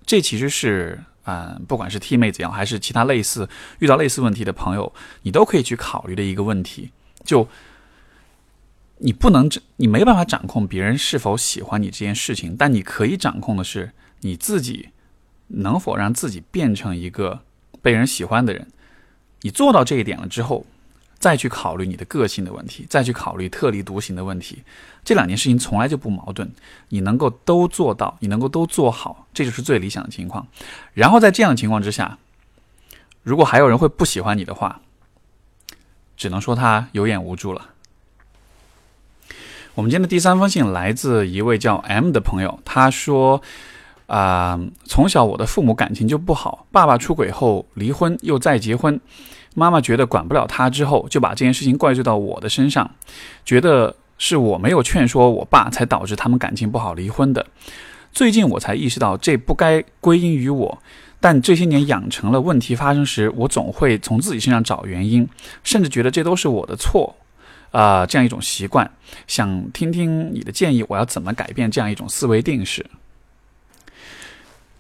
[0.05, 6.91] 这其实是，嗯，不管是 T 妹子也好，还是其他类似遇到类似问题的朋友，你都可以去考虑的一个问题。
[7.23, 7.47] 就
[8.97, 13.91] 你不能，你没办法掌控别人是否喜欢你这件事情，但你可以掌控的是
[14.21, 14.89] 你自己
[15.47, 17.41] 能否让自己变成一个
[17.81, 18.67] 被人喜欢的人。
[19.43, 20.65] 你做到这一点了之后，
[21.19, 24.63] 再去考虑你的个性的问题，再去考虑特立独行的问题，
[25.03, 26.49] 这两件事情从来就不矛盾。
[26.89, 30.47] 你能够都做到，你能够都做好，这就是最理想的情况。
[30.93, 32.17] 然后在这样的情况之下，
[33.21, 34.79] 如果还有人会不喜欢你的话，
[36.15, 37.69] 只能说他有眼无珠了。
[39.75, 43.41] 我们今天的第三封信来自一位叫 M 的朋友，他说。
[44.07, 48.99] 啊，从小我的父母感情就不好，爸爸出轨后离婚又再结婚，
[49.55, 52.89] 妈妈觉得管不了他，之后就把这件事情怪罪到我的身上，
[53.45, 57.45] 觉得是我没有劝说我爸，才导致他们感情不好离婚的。
[58.11, 60.77] 最近我才意识到这不该归因于我，
[61.19, 65.27] 但这些年养成了问题发生时，我总会从自己身上找原因，
[65.63, 67.15] 甚至觉得这都是我的错，
[67.71, 68.91] 啊，这样一种习惯。
[69.25, 72.85] 想听听你的建议，我要怎么改变这样一种思维定式？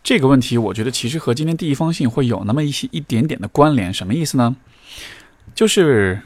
[0.03, 3.93] 这个问题，我觉得其实和今天第一封信会有那么一些一点点的关联。
[3.93, 4.53] 什么意思呢？
[5.55, 6.21] 就是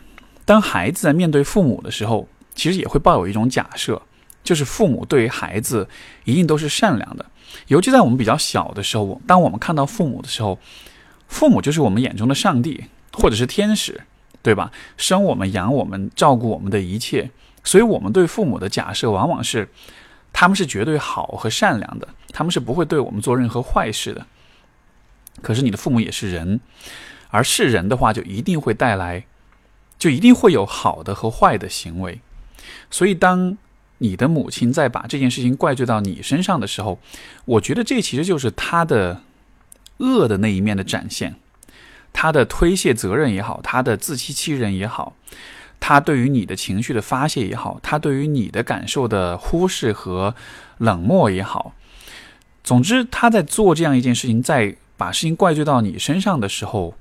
[0.45, 4.01] 当孩子在面对父母的时候，其实也会抱有一种假设，
[4.43, 5.87] 就是父母对于孩子
[6.23, 7.23] 一定都是善良的。
[7.67, 10.57] 尤其在我们比较小的时候，当我们看到父母的时候，
[11.27, 14.01] 父母就是我们眼中的上帝，或者是天使，
[14.41, 14.71] 对吧？
[14.97, 17.29] 生我们、养我们、照顾我们的一切。
[17.63, 19.69] 所以，我们对父母的假设往往是。
[20.33, 24.25] 他们是绝对好和善良的，他们是不会对我们做任何坏事的。
[25.41, 26.59] 可是你的父母也是人，
[27.29, 29.25] 而是人的话，就一定会带来，
[29.99, 32.21] 就一定会有好的和坏的行为。
[32.89, 33.57] 所以，当
[33.99, 36.99] 你的母亲在把这件事情怪罪到你身上的时候，
[37.45, 39.21] 我觉得这其实就是他的
[39.97, 41.35] 恶的那一面的展现，
[42.13, 45.15] 他的推卸责任也好，他的自欺欺人也好。
[45.79, 50.33] 他对于你的情绪的发泄也好，他对于你的感受的忽视和
[50.79, 51.73] 冷漠也好，
[52.67, 56.95] 总之他在做这样一件事情，在把事情怪罪到你身上的时候，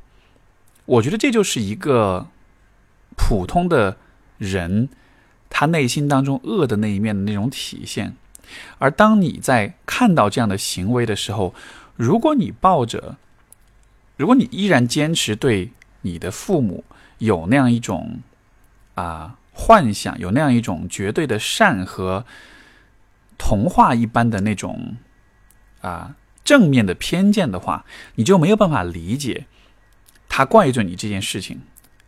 [0.85, 2.29] 我觉得这就是一个
[3.17, 3.97] 普通的
[4.39, 4.89] 人
[5.51, 8.14] 他内心当中恶的那一面的那种体现。
[8.79, 11.53] 而当你在看到这样的行为的时候，
[11.97, 13.17] 如果你抱着，
[14.17, 16.85] 如果你依然坚持对你的父母
[17.19, 18.21] 有那样一种。
[18.95, 22.25] 啊，幻想有那样一种绝对的善和
[23.37, 24.97] 童话一般的那种
[25.87, 27.84] 啊正面的偏见的话，
[28.16, 29.47] 你就没有办法理解
[30.28, 31.61] 他怪罪你这件事情，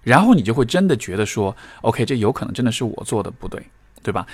[0.02, 3.66] 然后你就会真的觉得说，OK，这有可能真的是我做的不对，
[4.02, 4.26] 对吧？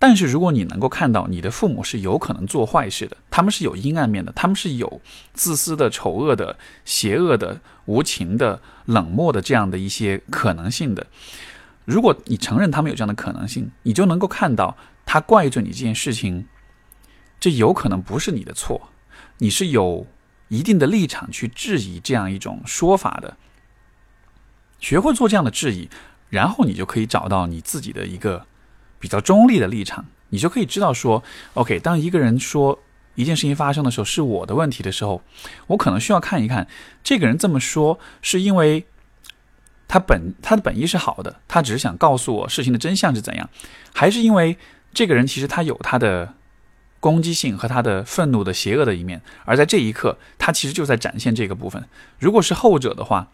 [0.00, 5.00] 但是如果你能够看到你的父母是有可能做坏事的，他们是有阴暗面的，他们是有
[5.32, 11.04] 自私的、丑恶的、邪恶的、无情的、冷漠的这样的一些可能性的。
[11.84, 16.46] 如果你承认他们有这样的可能性，你就能够看到他怪罪你这件事情，
[17.40, 18.90] 这有可能不是你的错，
[19.38, 20.06] 你是有
[20.48, 23.36] 一定的立场去质疑这样一种说法的。
[24.78, 25.88] 学会做这样的质疑，
[26.30, 28.46] 然后你就可以找到你自己的一个
[28.98, 31.22] 比较中立的立场，你就可以知道说
[31.54, 32.78] ，OK，当一个人说
[33.14, 35.22] 一件事情发生的时候是我的问题的时候，
[35.68, 36.68] 我可能需要看一看
[37.02, 38.86] 这个人这么说是因为。
[39.90, 43.48] 他本他的本意是好的，他只是想告诉我事情的真相是怎样，
[43.94, 44.58] 还是因为
[44.92, 46.34] 这个人其实他有他的
[47.00, 51.88] 攻击性和他的愤怒的邪恶的一面，而在这一刻他其实就在展现这个部分。
[52.18, 53.28] 如果是后者的话，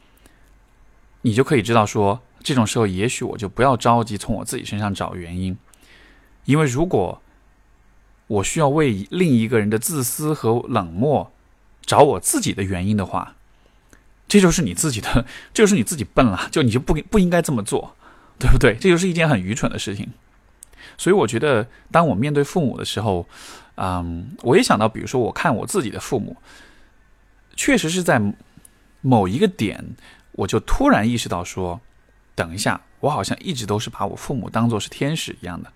[1.23, 5.57] 你就可以知道说，这种时候也许我就不要着急从我自己身上找原因，
[6.45, 7.23] 因为如果
[8.27, 11.33] 我需要为另一个人的自私和冷漠
[11.85, 13.35] 找我自己的原因的话。
[14.27, 17.95] 这就是你自己的， 这就是你自己笨了，就你就不不应该这么做，
[18.39, 18.75] 对不对？
[18.81, 20.09] 这就是一件很愚蠢的事情。
[20.97, 23.27] 所以我觉得，当我面对父母的时候，
[23.77, 26.37] 嗯，我也想到，比如说，我看我自己的父母，
[27.57, 28.21] 确实是在
[29.01, 29.97] 某一个点，
[30.33, 31.81] 我就突然意识到说，
[32.35, 35.73] 等一下，我好像一直都是把我父母当做是天使一样的，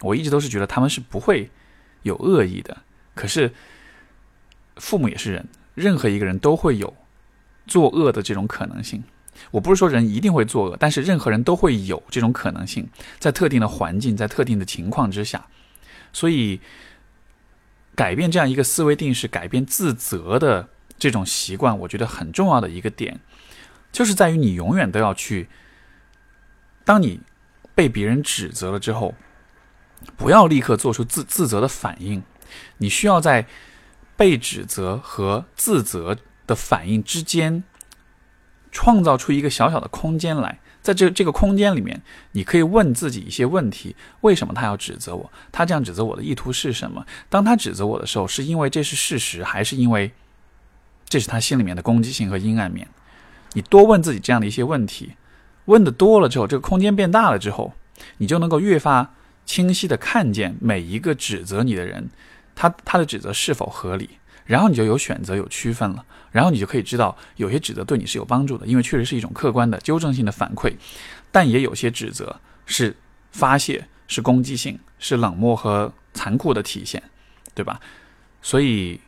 [0.00, 1.50] 我一直都是觉得他们是不会
[2.02, 2.76] 有恶意的。
[3.14, 3.52] 可是，
[4.76, 6.94] 父母也是人，任何一个人都会有。
[7.68, 9.02] 作恶的这种可能性，
[9.50, 15.46] 我不是说人一定会作恶，但是任何人都会有这种可能性，在特定的环境、在特定的情况之下，
[16.12, 16.60] 所以
[17.94, 20.68] 改变这样一个思维定式，改变自责的
[20.98, 23.20] 这种习惯，我觉得很重要的一个点，
[23.92, 25.48] 就是在于你永远都要去，
[26.84, 27.20] 当你
[27.74, 29.14] 被别人指责了之后，
[30.16, 32.22] 不要立刻做出自自责的反应，
[32.78, 33.46] 你需要在
[34.16, 36.16] 被指责和自责。
[36.46, 37.64] 的反应之间，
[38.76, 41.98] 创造出一个小小的空间来，在这这个空间里面，
[42.32, 45.32] 你可以问自己一些问题：为什么他要指责我？
[45.50, 47.06] 他这样指责我的意图是什么？
[47.30, 50.12] 当他指责我的时候，是因为这是事实，还是因为
[51.08, 52.86] 这是他心里面的攻击性和阴暗面？
[53.54, 55.14] 你多问自己这样的一些问题，
[55.64, 57.72] 问的多了之后，这个空间变大了之后，
[58.18, 59.14] 你就能够越发
[59.46, 62.10] 清晰的看见每一个指责你的人，
[62.54, 64.18] 他他的指责是否合理。
[64.46, 70.72] 然后你就有选择、有区分了，然后你就可以知道，有些指责对你是有帮助的，因为确实是一种客观的、纠正性的反馈；
[71.30, 72.96] 但也有些指责是
[73.32, 77.02] 发泄、是攻击性、是冷漠和残酷的体现，
[77.54, 77.80] 对吧？
[78.40, 79.00] 所以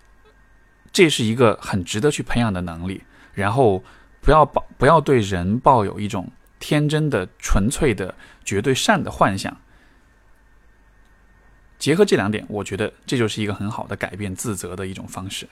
[0.93, 3.03] 这是一个很值得去培养的能力。
[3.35, 3.85] 然后
[4.21, 6.29] 不要抱，不要对人抱有一种
[6.59, 8.13] 天真的、纯粹的、
[8.45, 9.57] 绝对善的幻想。
[11.79, 15.49] 结合这两点，我觉得这就是一个很好的改变自责的一种方式。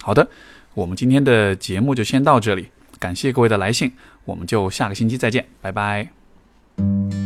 [0.00, 0.28] 好的，
[0.74, 3.92] 我们今天的节目就先到这里，感谢各位的来信，
[4.24, 7.25] 我们就下个星期再见，拜拜。